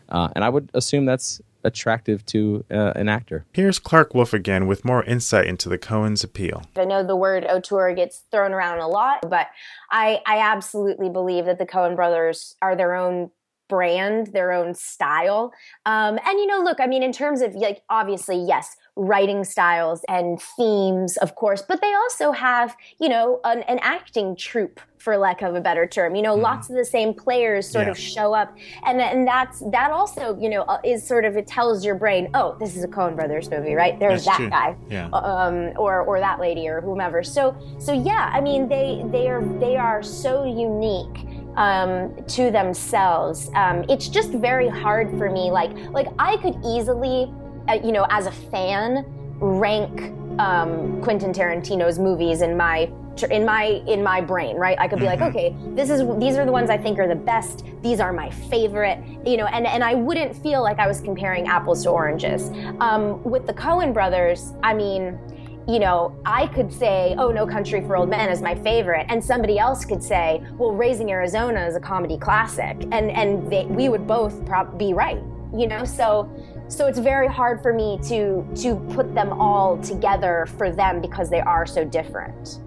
[0.09, 3.45] Uh, and I would assume that's attractive to uh, an actor.
[3.53, 6.63] Here's Clark Wolf again with more insight into the Coens' appeal.
[6.75, 9.47] I know the word auteur gets thrown around a lot, but
[9.91, 13.31] I, I absolutely believe that the Coen brothers are their own
[13.69, 15.51] brand, their own style.
[15.85, 20.01] Um, and you know, look, I mean, in terms of like, obviously, yes, writing styles
[20.07, 25.17] and themes, of course, but they also have, you know, an, an acting troupe, for
[25.17, 26.15] lack of a better term.
[26.15, 26.43] You know, mm-hmm.
[26.43, 27.91] lots of the same players sort yeah.
[27.91, 31.45] of show up, and and that's that also, you know, uh, is sort of it
[31.45, 33.99] tells your brain, oh, this is a Coen Brothers movie, right?
[33.99, 34.49] There's that's that true.
[34.49, 35.09] guy, yeah.
[35.09, 37.21] um, or or that lady or whomever.
[37.21, 41.27] So so yeah, I mean, they they are they are so unique
[41.57, 43.51] um, to themselves.
[43.55, 45.51] Um, it's just very hard for me.
[45.51, 47.29] Like like I could easily
[47.67, 49.05] uh, you know, as a fan,
[49.39, 52.91] rank um, Quentin Tarantino's movies in my
[53.29, 54.77] in my in my brain, right?
[54.79, 55.37] I could be like, mm-hmm.
[55.37, 57.63] okay, this is these are the ones I think are the best.
[57.81, 61.47] These are my favorite, you know, and and I wouldn't feel like I was comparing
[61.47, 62.49] apples to oranges.
[62.79, 65.19] Um, with the Coen brothers, I mean,
[65.67, 69.23] you know, I could say, oh, No Country for Old Men is my favorite, and
[69.23, 73.89] somebody else could say, well, Raising Arizona is a comedy classic, and and they, we
[73.89, 75.21] would both prob- be right,
[75.55, 75.85] you know.
[75.85, 76.29] So
[76.73, 81.29] so it's very hard for me to to put them all together for them because
[81.29, 82.59] they are so different.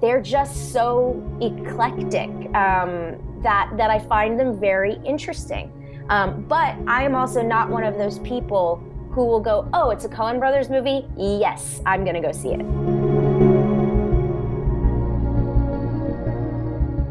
[0.00, 5.72] They're just so eclectic um, that that I find them very interesting.
[6.08, 8.76] Um, but I am also not one of those people
[9.10, 11.04] who will go, "Oh, it's a Coen Brothers movie.
[11.16, 12.62] Yes, I'm going to go see it."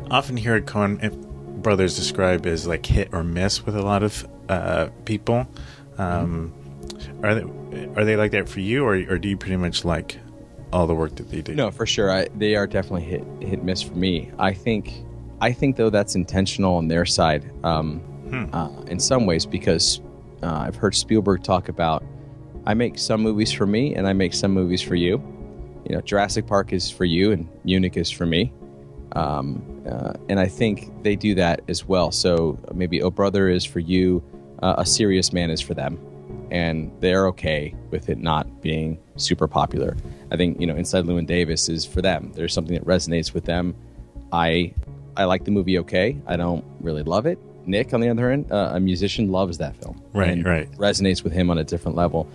[0.09, 4.87] Often hear Coen Brothers described as like hit or miss with a lot of uh,
[5.03, 5.45] people.
[5.97, 6.53] Um,
[7.23, 10.19] are they are they like that for you, or or do you pretty much like
[10.71, 11.55] all the work that they do?
[11.55, 12.11] No, for sure.
[12.11, 14.31] I, they are definitely hit hit miss for me.
[14.37, 14.93] I think
[15.41, 18.45] I think though that's intentional on their side, um, hmm.
[18.53, 20.01] uh, in some ways because
[20.43, 22.03] uh, I've heard Spielberg talk about
[22.67, 25.23] I make some movies for me and I make some movies for you.
[25.87, 28.51] You know, Jurassic Park is for you and Munich is for me.
[29.13, 32.11] Um, uh, and I think they do that as well.
[32.11, 34.21] So maybe Oh Brother is for you,
[34.61, 35.99] uh, A Serious Man is for them
[36.51, 39.95] and they're okay with it not being super popular.
[40.31, 42.31] I think you know Inside Llewyn Davis is for them.
[42.35, 43.75] There's something that resonates with them.
[44.31, 44.73] I
[45.15, 46.17] I like the movie okay.
[46.27, 47.39] I don't really love it.
[47.65, 50.01] Nick, on the other hand, uh, a musician, loves that film.
[50.13, 50.71] Right, right.
[50.73, 52.29] Resonates with him on a different level.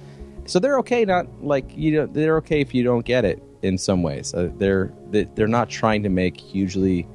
[0.45, 1.05] So they're okay.
[1.05, 4.35] Not like you know they're okay if you don't get it in some ways.
[4.35, 7.07] Uh, they're they're not trying to make hugely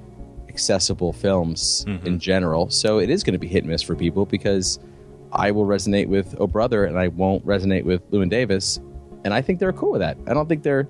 [0.50, 2.08] accessible films mm-hmm.
[2.08, 2.70] in general.
[2.72, 4.80] So it is going to be hit and miss for people because
[5.32, 8.80] I will resonate with Oh Brother and I won't resonate with Llewyn Davis.
[9.24, 10.18] And I think they're cool with that.
[10.28, 10.88] I don't think they're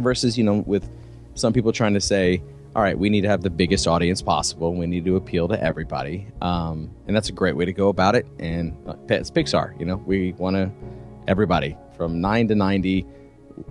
[0.00, 0.88] versus, you know, with
[1.34, 2.42] some people trying to say,
[2.76, 4.74] all right, we need to have the biggest audience possible.
[4.74, 6.26] We need to appeal to everybody.
[6.40, 8.26] Um, and that's a great way to go about it.
[8.38, 10.70] And uh, it's Pixar, you know, we want to,
[11.26, 13.06] everybody from nine to 90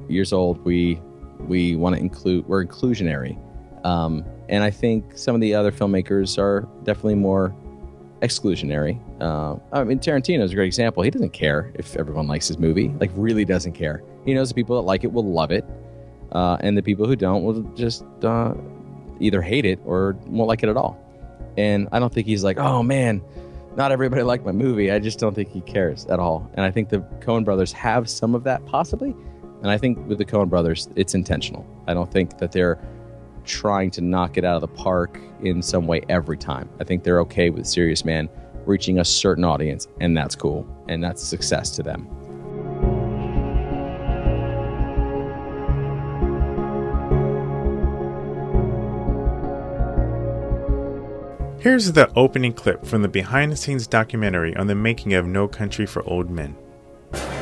[0.09, 0.99] years old, we,
[1.39, 3.39] we want to include, we're inclusionary.
[3.85, 7.55] Um, and I think some of the other filmmakers are definitely more
[8.21, 8.99] exclusionary.
[9.19, 11.03] Uh, I mean, Tarantino is a great example.
[11.03, 14.03] He doesn't care if everyone likes his movie, like, really doesn't care.
[14.25, 15.65] He knows the people that like it will love it,
[16.33, 18.53] uh, and the people who don't will just uh,
[19.19, 20.99] either hate it or won't like it at all.
[21.57, 23.23] And I don't think he's like, oh man,
[23.75, 24.91] not everybody liked my movie.
[24.91, 26.49] I just don't think he cares at all.
[26.53, 29.15] And I think the Coen brothers have some of that possibly.
[29.61, 31.65] And I think with the Coen brothers, it's intentional.
[31.87, 32.79] I don't think that they're
[33.43, 36.69] trying to knock it out of the park in some way every time.
[36.79, 38.29] I think they're okay with Serious Man
[38.67, 42.07] reaching a certain audience, and that's cool, and that's success to them.
[51.59, 55.47] Here's the opening clip from the behind the scenes documentary on the making of No
[55.47, 56.55] Country for Old Men.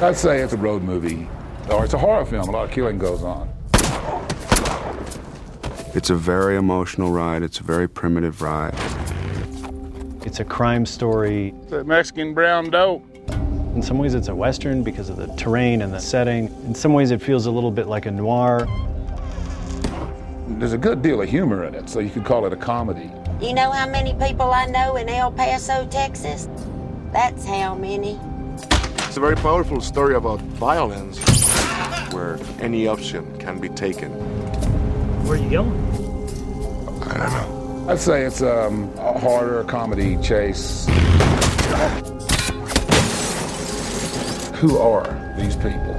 [0.01, 1.27] I'd say it's a road movie,
[1.69, 2.49] or it's a horror film.
[2.49, 3.49] A lot of killing goes on.
[5.93, 7.43] It's a very emotional ride.
[7.43, 8.73] It's a very primitive ride.
[10.35, 11.53] It's a crime story.
[11.69, 13.05] The Mexican brown dope.
[13.73, 16.47] In some ways, it's a Western because of the terrain and the setting.
[16.65, 18.67] In some ways, it feels a little bit like a noir.
[20.59, 23.09] There's a good deal of humor in it, so you could call it a comedy.
[23.39, 26.49] You know how many people I know in El Paso, Texas?
[27.13, 28.19] That's how many.
[29.07, 31.17] It's a very powerful story about violence
[32.11, 34.11] where any option can be taken.
[35.25, 37.01] Where are you going?
[37.03, 37.54] I don't know.
[37.87, 40.85] I'd say it's um, a harder comedy chase.
[44.55, 45.95] Who are these people?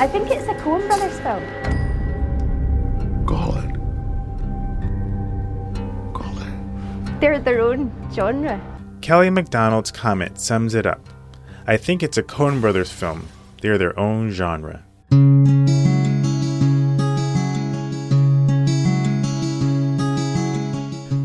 [0.00, 1.44] I think it's a Coen Brothers film.
[3.26, 3.76] Call it.
[7.20, 8.60] They're their own genre.
[9.00, 11.00] Kelly Macdonald's comment sums it up.
[11.66, 13.26] I think it's a Coen Brothers film.
[13.62, 14.84] They're their own genre.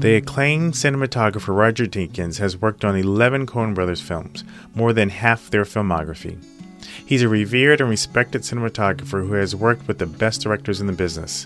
[0.01, 4.43] The acclaimed cinematographer Roger Deakins has worked on 11 Coen Brothers films,
[4.73, 6.43] more than half their filmography.
[7.05, 10.93] He's a revered and respected cinematographer who has worked with the best directors in the
[10.93, 11.45] business.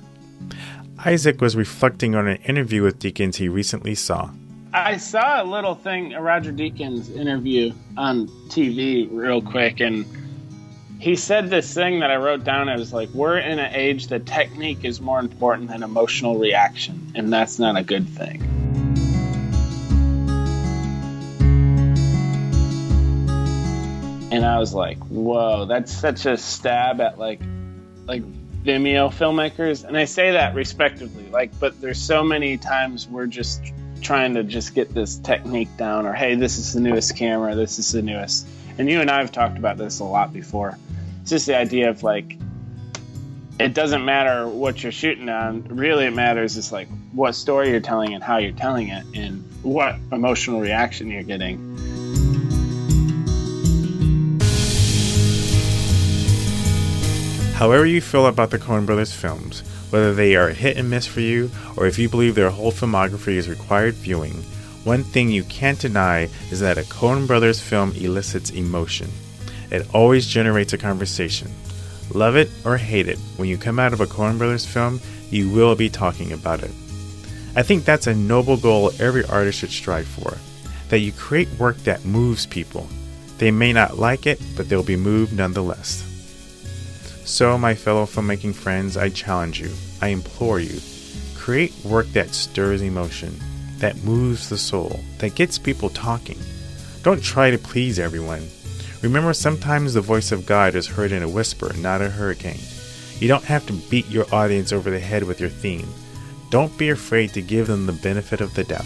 [1.03, 4.29] Isaac was reflecting on an interview with Deakins he recently saw.
[4.73, 10.05] I saw a little thing, a Roger Deakins interview on TV real quick, and
[10.99, 12.69] he said this thing that I wrote down.
[12.69, 17.11] It was like, we're in an age that technique is more important than emotional reaction,
[17.15, 18.41] and that's not a good thing.
[24.31, 27.39] And I was like, whoa, that's such a stab at like,
[28.05, 28.23] like
[28.63, 29.85] Vimeo filmmakers.
[29.85, 33.61] And I say that respectively, like, but there's so many times we're just
[34.01, 37.79] trying to just get this technique down, or hey, this is the newest camera, this
[37.79, 38.45] is the newest.
[38.77, 40.77] And you and I have talked about this a lot before.
[41.25, 42.37] It's just the idea of like,
[43.57, 45.63] it doesn't matter what you're shooting on.
[45.63, 49.43] Really, it matters is like what story you're telling and how you're telling it, and
[49.63, 51.57] what emotional reaction you're getting.
[57.55, 61.07] However, you feel about the Coen Brothers films, whether they are a hit and miss
[61.07, 64.43] for you or if you believe their whole filmography is required viewing,
[64.83, 69.09] one thing you can't deny is that a Coen Brothers film elicits emotion.
[69.71, 71.51] It always generates a conversation.
[72.13, 75.49] Love it or hate it, when you come out of a Coen Brothers film, you
[75.49, 76.71] will be talking about it.
[77.55, 80.37] I think that's a noble goal every artist should strive for
[80.89, 82.87] that you create work that moves people.
[83.37, 86.03] They may not like it, but they'll be moved nonetheless.
[87.25, 90.79] So, my fellow filmmaking friends, I challenge you, I implore you,
[91.35, 93.35] create work that stirs emotion,
[93.77, 96.37] that moves the soul, that gets people talking.
[97.01, 98.47] Don't try to please everyone.
[99.01, 102.59] Remember, sometimes the voice of God is heard in a whisper, not a hurricane.
[103.19, 105.87] You don't have to beat your audience over the head with your theme.
[106.49, 108.85] Don't be afraid to give them the benefit of the doubt.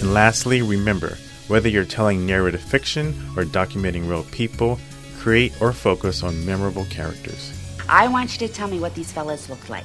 [0.00, 4.78] And lastly, remember, whether you're telling narrative fiction or documenting real people,
[5.18, 7.52] create or focus on memorable characters.
[7.88, 9.84] I want you to tell me what these fellas look like.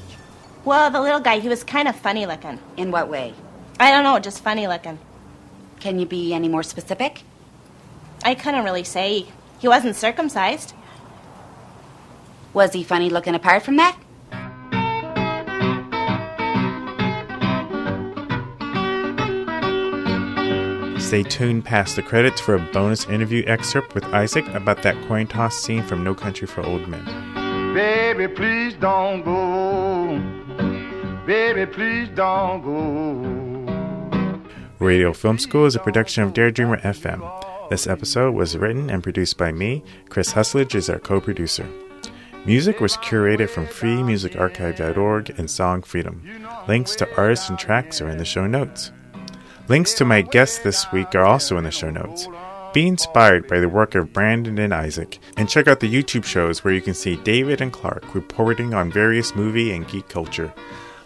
[0.66, 2.60] Well, the little guy, he was kind of funny looking.
[2.78, 3.34] In what way?
[3.80, 5.00] I don't know, just funny looking.
[5.80, 7.24] Can you be any more specific?
[8.24, 9.28] I couldn't really say.
[9.60, 10.74] He wasn't circumcised.
[12.54, 13.98] Was he funny looking apart from that?
[21.00, 25.28] Stay tuned past the credits for a bonus interview excerpt with Isaac about that coin
[25.28, 27.74] toss scene from No Country for Old Men.
[27.74, 30.20] Baby, please don't go.
[31.28, 33.43] Baby, please don't go.
[34.80, 37.70] Radio Film School is a production of Daredreamer FM.
[37.70, 39.84] This episode was written and produced by me.
[40.10, 41.68] Chris Husledge is our co producer.
[42.46, 46.22] Music was curated from freemusicarchive.org and Song Freedom.
[46.68, 48.92] Links to artists and tracks are in the show notes.
[49.70, 52.28] Links to my guests this week are also in the show notes.
[52.74, 56.64] Be inspired by the work of Brandon and Isaac, and check out the YouTube shows
[56.64, 60.52] where you can see David and Clark reporting on various movie and geek culture.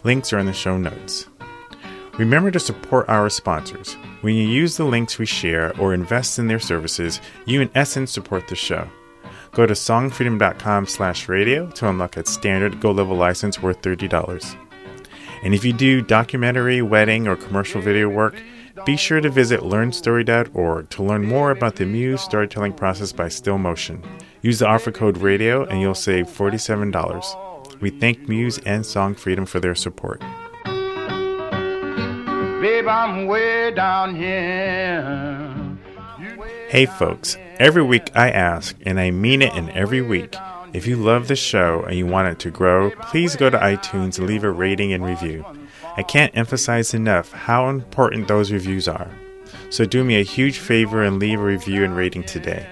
[0.03, 1.28] Links are in the show notes.
[2.18, 3.93] Remember to support our sponsors.
[4.22, 8.11] When you use the links we share or invest in their services, you in essence
[8.11, 8.88] support the show.
[9.51, 14.57] Go to songfreedom.com slash radio to unlock a standard Go level license worth $30.
[15.43, 18.41] And if you do documentary, wedding, or commercial video work,
[18.86, 23.57] be sure to visit learnstory.org to learn more about the Muse storytelling process by Still
[23.57, 24.03] Motion.
[24.41, 27.80] Use the offer code RADIO and you'll save $47.
[27.80, 30.22] We thank Muse and Song Freedom for their support.
[32.88, 35.77] I'm way down here.
[36.69, 40.35] Hey folks, every week I ask, and I mean it in every week,
[40.73, 44.17] if you love the show and you want it to grow, please go to iTunes
[44.17, 45.45] and leave a rating and review.
[45.95, 49.09] I can't emphasize enough how important those reviews are.
[49.69, 52.67] So do me a huge favor and leave a review and rating today.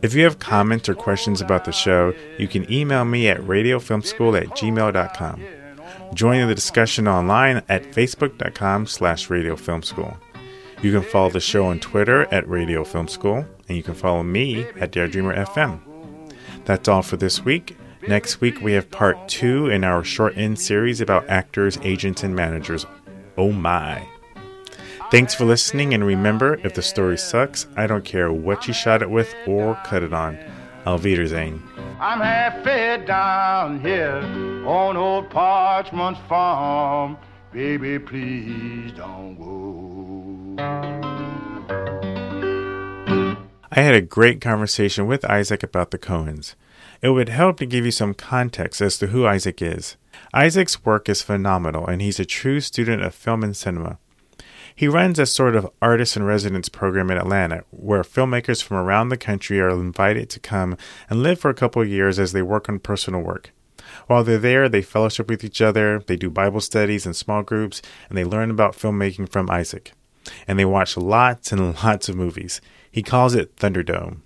[0.00, 4.40] If you have comments or questions about the show, you can email me at radiofilmschool
[4.40, 5.44] at gmail.com.
[6.14, 10.16] Join the discussion online at facebook.com slash radiofilmschool.
[10.82, 14.22] You can follow the show on Twitter at Radio Film School, and you can follow
[14.22, 15.80] me at Daredreamer FM.
[16.64, 17.76] That's all for this week.
[18.08, 22.34] Next week, we have part two in our short end series about actors, agents, and
[22.34, 22.84] managers.
[23.38, 24.06] Oh my.
[25.10, 29.02] Thanks for listening, and remember if the story sucks, I don't care what you shot
[29.02, 30.38] it with or cut it on.
[30.84, 31.62] Auf Wiedersehen.
[32.00, 34.22] I'm fed down here
[34.66, 37.16] on old Parchman's farm.
[37.52, 39.52] Baby, please don't go.
[43.70, 46.54] I had a great conversation with Isaac about the Coens.
[47.00, 49.96] It would help to give you some context as to who Isaac is.
[50.32, 53.98] Isaac's work is phenomenal, and he's a true student of film and cinema.
[54.74, 59.08] He runs a sort of artist in residence program in Atlanta where filmmakers from around
[59.08, 60.76] the country are invited to come
[61.10, 63.52] and live for a couple years as they work on personal work.
[64.06, 67.82] While they're there, they fellowship with each other, they do Bible studies in small groups,
[68.08, 69.92] and they learn about filmmaking from Isaac.
[70.46, 72.60] And they watch lots and lots of movies.
[72.90, 74.20] He calls it Thunderdome.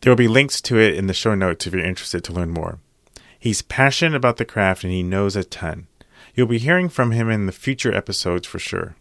[0.00, 2.50] There will be links to it in the show notes if you're interested to learn
[2.50, 2.78] more.
[3.38, 5.86] He's passionate about the craft and he knows a ton.
[6.34, 8.96] You'll be hearing from him in the future episodes for sure.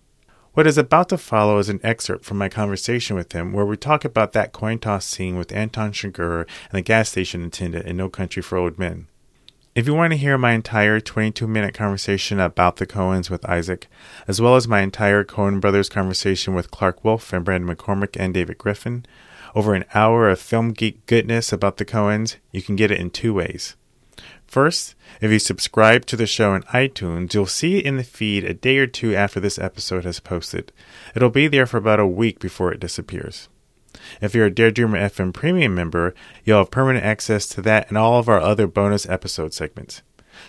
[0.60, 3.78] What is about to follow is an excerpt from my conversation with him where we
[3.78, 7.96] talk about that coin toss scene with Anton Chigurh and the gas station attendant in
[7.96, 9.08] No Country for Old Men.
[9.74, 13.88] If you want to hear my entire 22 minute conversation about the Coens with Isaac,
[14.28, 18.34] as well as my entire Coen Brothers conversation with Clark Wolfe and Brandon McCormick and
[18.34, 19.06] David Griffin,
[19.56, 23.12] over an hour of film geek goodness about the Coens, you can get it in
[23.12, 23.78] two ways.
[24.50, 28.44] First, if you subscribe to the show in iTunes, you'll see it in the feed
[28.44, 30.72] a day or two after this episode has posted.
[31.16, 33.48] It'll be there for about a week before it disappears.
[34.22, 38.18] If you're a Daredreamer FM Premium member, you'll have permanent access to that and all
[38.18, 40.02] of our other bonus episode segments.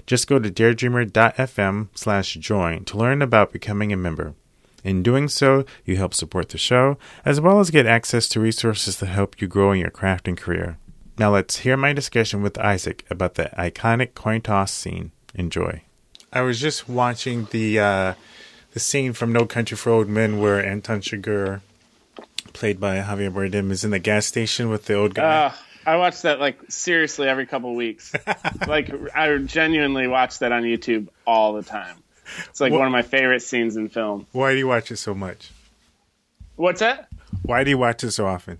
[0.06, 4.34] Just go to daredreamer.fm slash join to learn about becoming a member.
[4.82, 6.96] In doing so, you help support the show,
[7.26, 10.38] as well as get access to resources to help you grow in your craft and
[10.38, 10.78] career.
[11.20, 15.10] Now let's hear my discussion with Isaac about the iconic coin toss scene.
[15.34, 15.82] Enjoy.
[16.32, 18.14] I was just watching the uh,
[18.72, 21.60] the scene from No Country for Old Men where Anton Chigurh,
[22.54, 25.44] played by Javier Bardem, is in the gas station with the old guy.
[25.44, 25.52] Uh,
[25.84, 28.14] I watch that like seriously every couple weeks.
[28.66, 31.98] like I genuinely watch that on YouTube all the time.
[32.48, 34.26] It's like What- one of my favorite scenes in film.
[34.32, 35.50] Why do you watch it so much?
[36.56, 37.08] What's that?
[37.42, 38.58] Why do you watch it so often?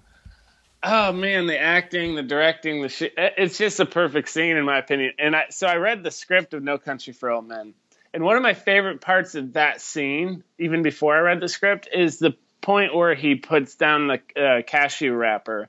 [0.83, 3.15] Oh man, the acting, the directing, the shit.
[3.17, 5.13] It's just a perfect scene in my opinion.
[5.19, 7.75] And I so I read the script of No Country for Old Men.
[8.15, 11.89] And one of my favorite parts of that scene, even before I read the script,
[11.93, 15.69] is the point where he puts down the uh, cashew wrapper.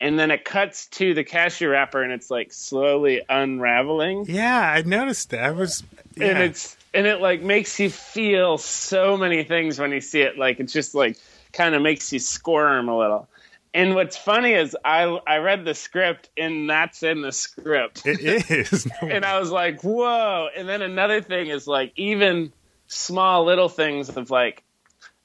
[0.00, 4.26] And then it cuts to the cashew wrapper and it's like slowly unraveling.
[4.28, 5.44] Yeah, I noticed that.
[5.44, 5.82] I was
[6.18, 10.38] and it's and it like makes you feel so many things when you see it
[10.38, 11.16] like it's just like
[11.52, 13.28] kind of makes you squirm a little
[13.72, 18.02] and what's funny is i i read the script and that's in the script.
[18.04, 18.88] It is.
[19.02, 20.48] And i was like whoa.
[20.56, 22.52] And then another thing is like even
[22.86, 24.62] small little things of like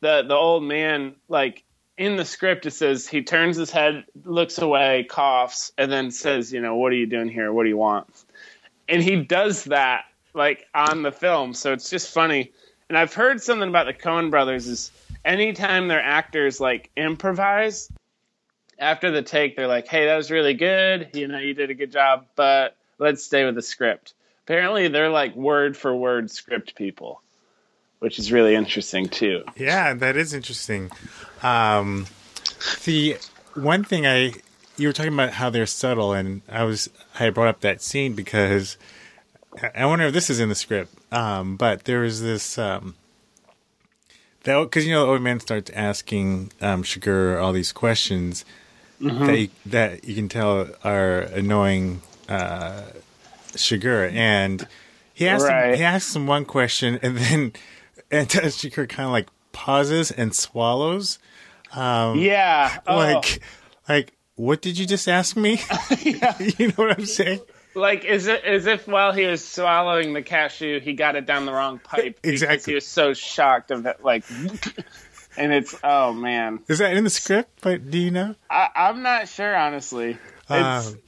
[0.01, 1.63] the the old man like
[1.97, 6.51] in the script it says he turns his head looks away coughs and then says
[6.51, 7.51] you know what are you doing here?
[7.51, 8.07] What do you want?
[8.87, 11.53] And he does that like on the film.
[11.53, 12.51] So it's just funny.
[12.89, 14.91] And i've heard something about the coen brothers is
[15.23, 17.89] anytime their actors like improvise
[18.79, 21.73] after the take they're like hey that was really good you know you did a
[21.73, 24.13] good job but let's stay with the script
[24.45, 27.21] apparently they're like word for word script people
[27.99, 30.91] which is really interesting too Yeah, that is interesting.
[31.41, 32.05] Um,
[32.83, 33.17] the
[33.55, 34.33] one thing I
[34.77, 38.13] you were talking about how they're subtle, and I was I brought up that scene
[38.13, 38.77] because
[39.75, 40.93] I- wonder if this is in the script.
[41.13, 42.95] Um, but there was this um,
[44.43, 48.43] because you know the old man starts asking um, Chigurh all these questions
[49.01, 49.27] Mhm.
[49.27, 52.83] that you, that you can tell are annoying uh,
[54.13, 54.67] and
[55.13, 57.53] he asks him, he asks him one question, and then
[58.11, 61.19] and Chigurh kind of like pauses and swallows.
[61.73, 62.95] Um, Yeah, oh.
[62.97, 63.39] like
[63.89, 65.59] like what did you just ask me?
[66.03, 66.19] you
[66.67, 67.39] know what I'm saying?
[67.77, 71.45] like is it as if while he was swallowing the cashew he got it down
[71.45, 72.71] the wrong pipe because Exactly.
[72.71, 74.23] he was so shocked of that like
[75.37, 77.59] and it's oh man Is that in the script?
[77.61, 78.35] But do you know?
[78.49, 80.17] I, i'm not sure honestly
[80.49, 80.99] it's Um,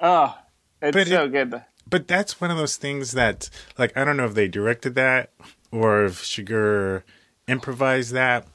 [0.00, 0.38] oh
[0.80, 4.24] it's so it- good But that's one of those things that, like, I don't know
[4.24, 5.30] if they directed that
[5.70, 7.02] or if Chigurh
[7.46, 8.46] improvised that,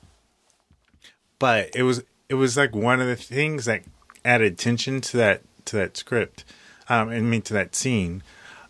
[1.39, 3.83] but it was it was like one of the things that
[4.25, 6.43] added tension to that to that script.
[6.89, 8.23] Um, I mean to that scene.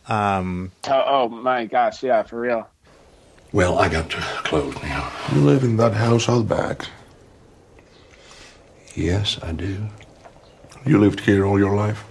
[0.08, 2.68] Um, oh, oh my gosh yeah for real
[3.58, 5.12] Well, I got to close now.
[5.34, 6.86] You live in that house out back.
[8.94, 9.88] Yes, I do.
[10.86, 12.06] You lived here all your life?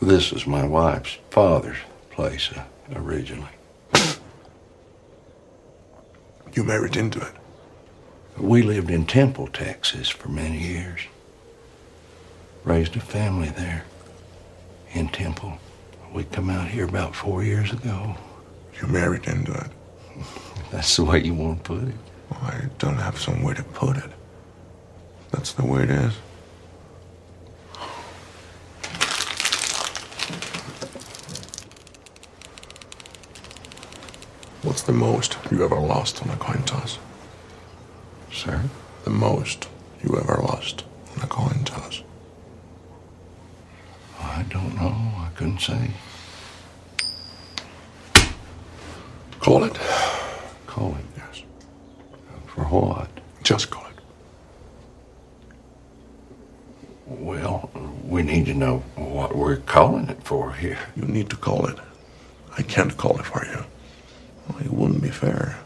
[0.00, 1.76] This is my wife's father's
[2.08, 2.64] place uh,
[2.94, 3.50] originally.
[6.54, 7.34] You married into it.
[8.38, 11.02] We lived in Temple, Texas for many years.
[12.64, 13.84] Raised a family there
[14.94, 15.58] in Temple.
[16.14, 18.16] We come out here about four years ago.
[18.80, 19.70] You married into it.
[20.70, 21.94] That's the way you want to put it.
[22.32, 24.10] I don't have some way to put it.
[25.30, 26.12] That's the way it is.
[34.62, 36.98] What's the most you ever lost on a coin toss?
[38.32, 38.62] Sir?
[39.04, 39.68] The most
[40.02, 40.84] you ever lost
[41.16, 42.02] on a coin toss.
[44.20, 44.90] I don't know.
[44.90, 45.92] I couldn't say.
[49.46, 49.78] Call it.
[50.66, 51.04] Call it?
[51.16, 51.44] Yes.
[52.46, 53.08] For what?
[53.44, 54.00] Just call it.
[57.06, 57.70] Well,
[58.02, 60.80] we need to know what we're calling it for here.
[60.96, 61.78] You need to call it.
[62.58, 63.64] I can't call it for you.
[64.48, 65.60] Well, it wouldn't be fair.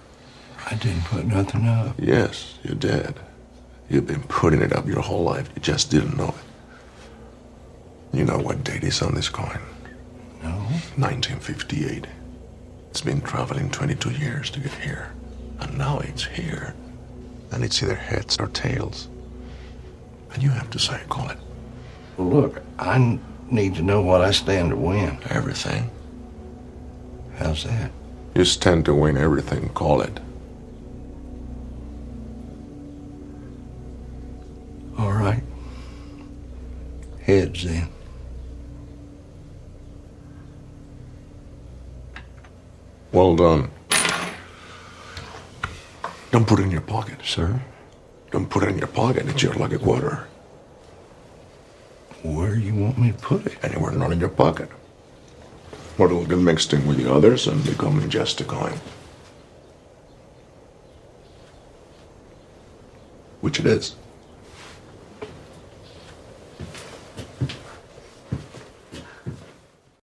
[0.70, 1.96] I didn't put nothing up.
[1.98, 3.14] Yes, you did.
[3.88, 5.48] You've been putting it up your whole life.
[5.56, 6.34] You just didn't know
[8.12, 8.18] it.
[8.18, 9.62] You know what date is on this coin?
[10.42, 10.50] No.
[10.98, 12.06] 1958.
[12.90, 15.12] It's been traveling 22 years to get here.
[15.60, 16.74] And now it's here.
[17.52, 19.08] And it's either heads or tails.
[20.32, 21.38] And you have to say, call it.
[22.16, 23.18] Well, look, I
[23.48, 25.18] need to know what I stand to win.
[25.28, 25.90] Everything.
[27.36, 27.92] How's that?
[28.34, 30.20] You stand to win everything, call it.
[34.98, 35.42] All right.
[37.22, 37.88] Heads then.
[43.12, 43.70] Well done.
[46.30, 47.18] Don't put it in your pocket.
[47.24, 47.60] Sir?
[48.30, 49.26] Don't put it in your pocket.
[49.28, 50.28] It's your lucky quarter.
[52.22, 53.58] Where you want me to put it?
[53.64, 54.68] Anywhere not in your pocket.
[55.98, 58.78] Or it'll get mixed in with the others and become just a coin.
[63.40, 63.96] Which it is.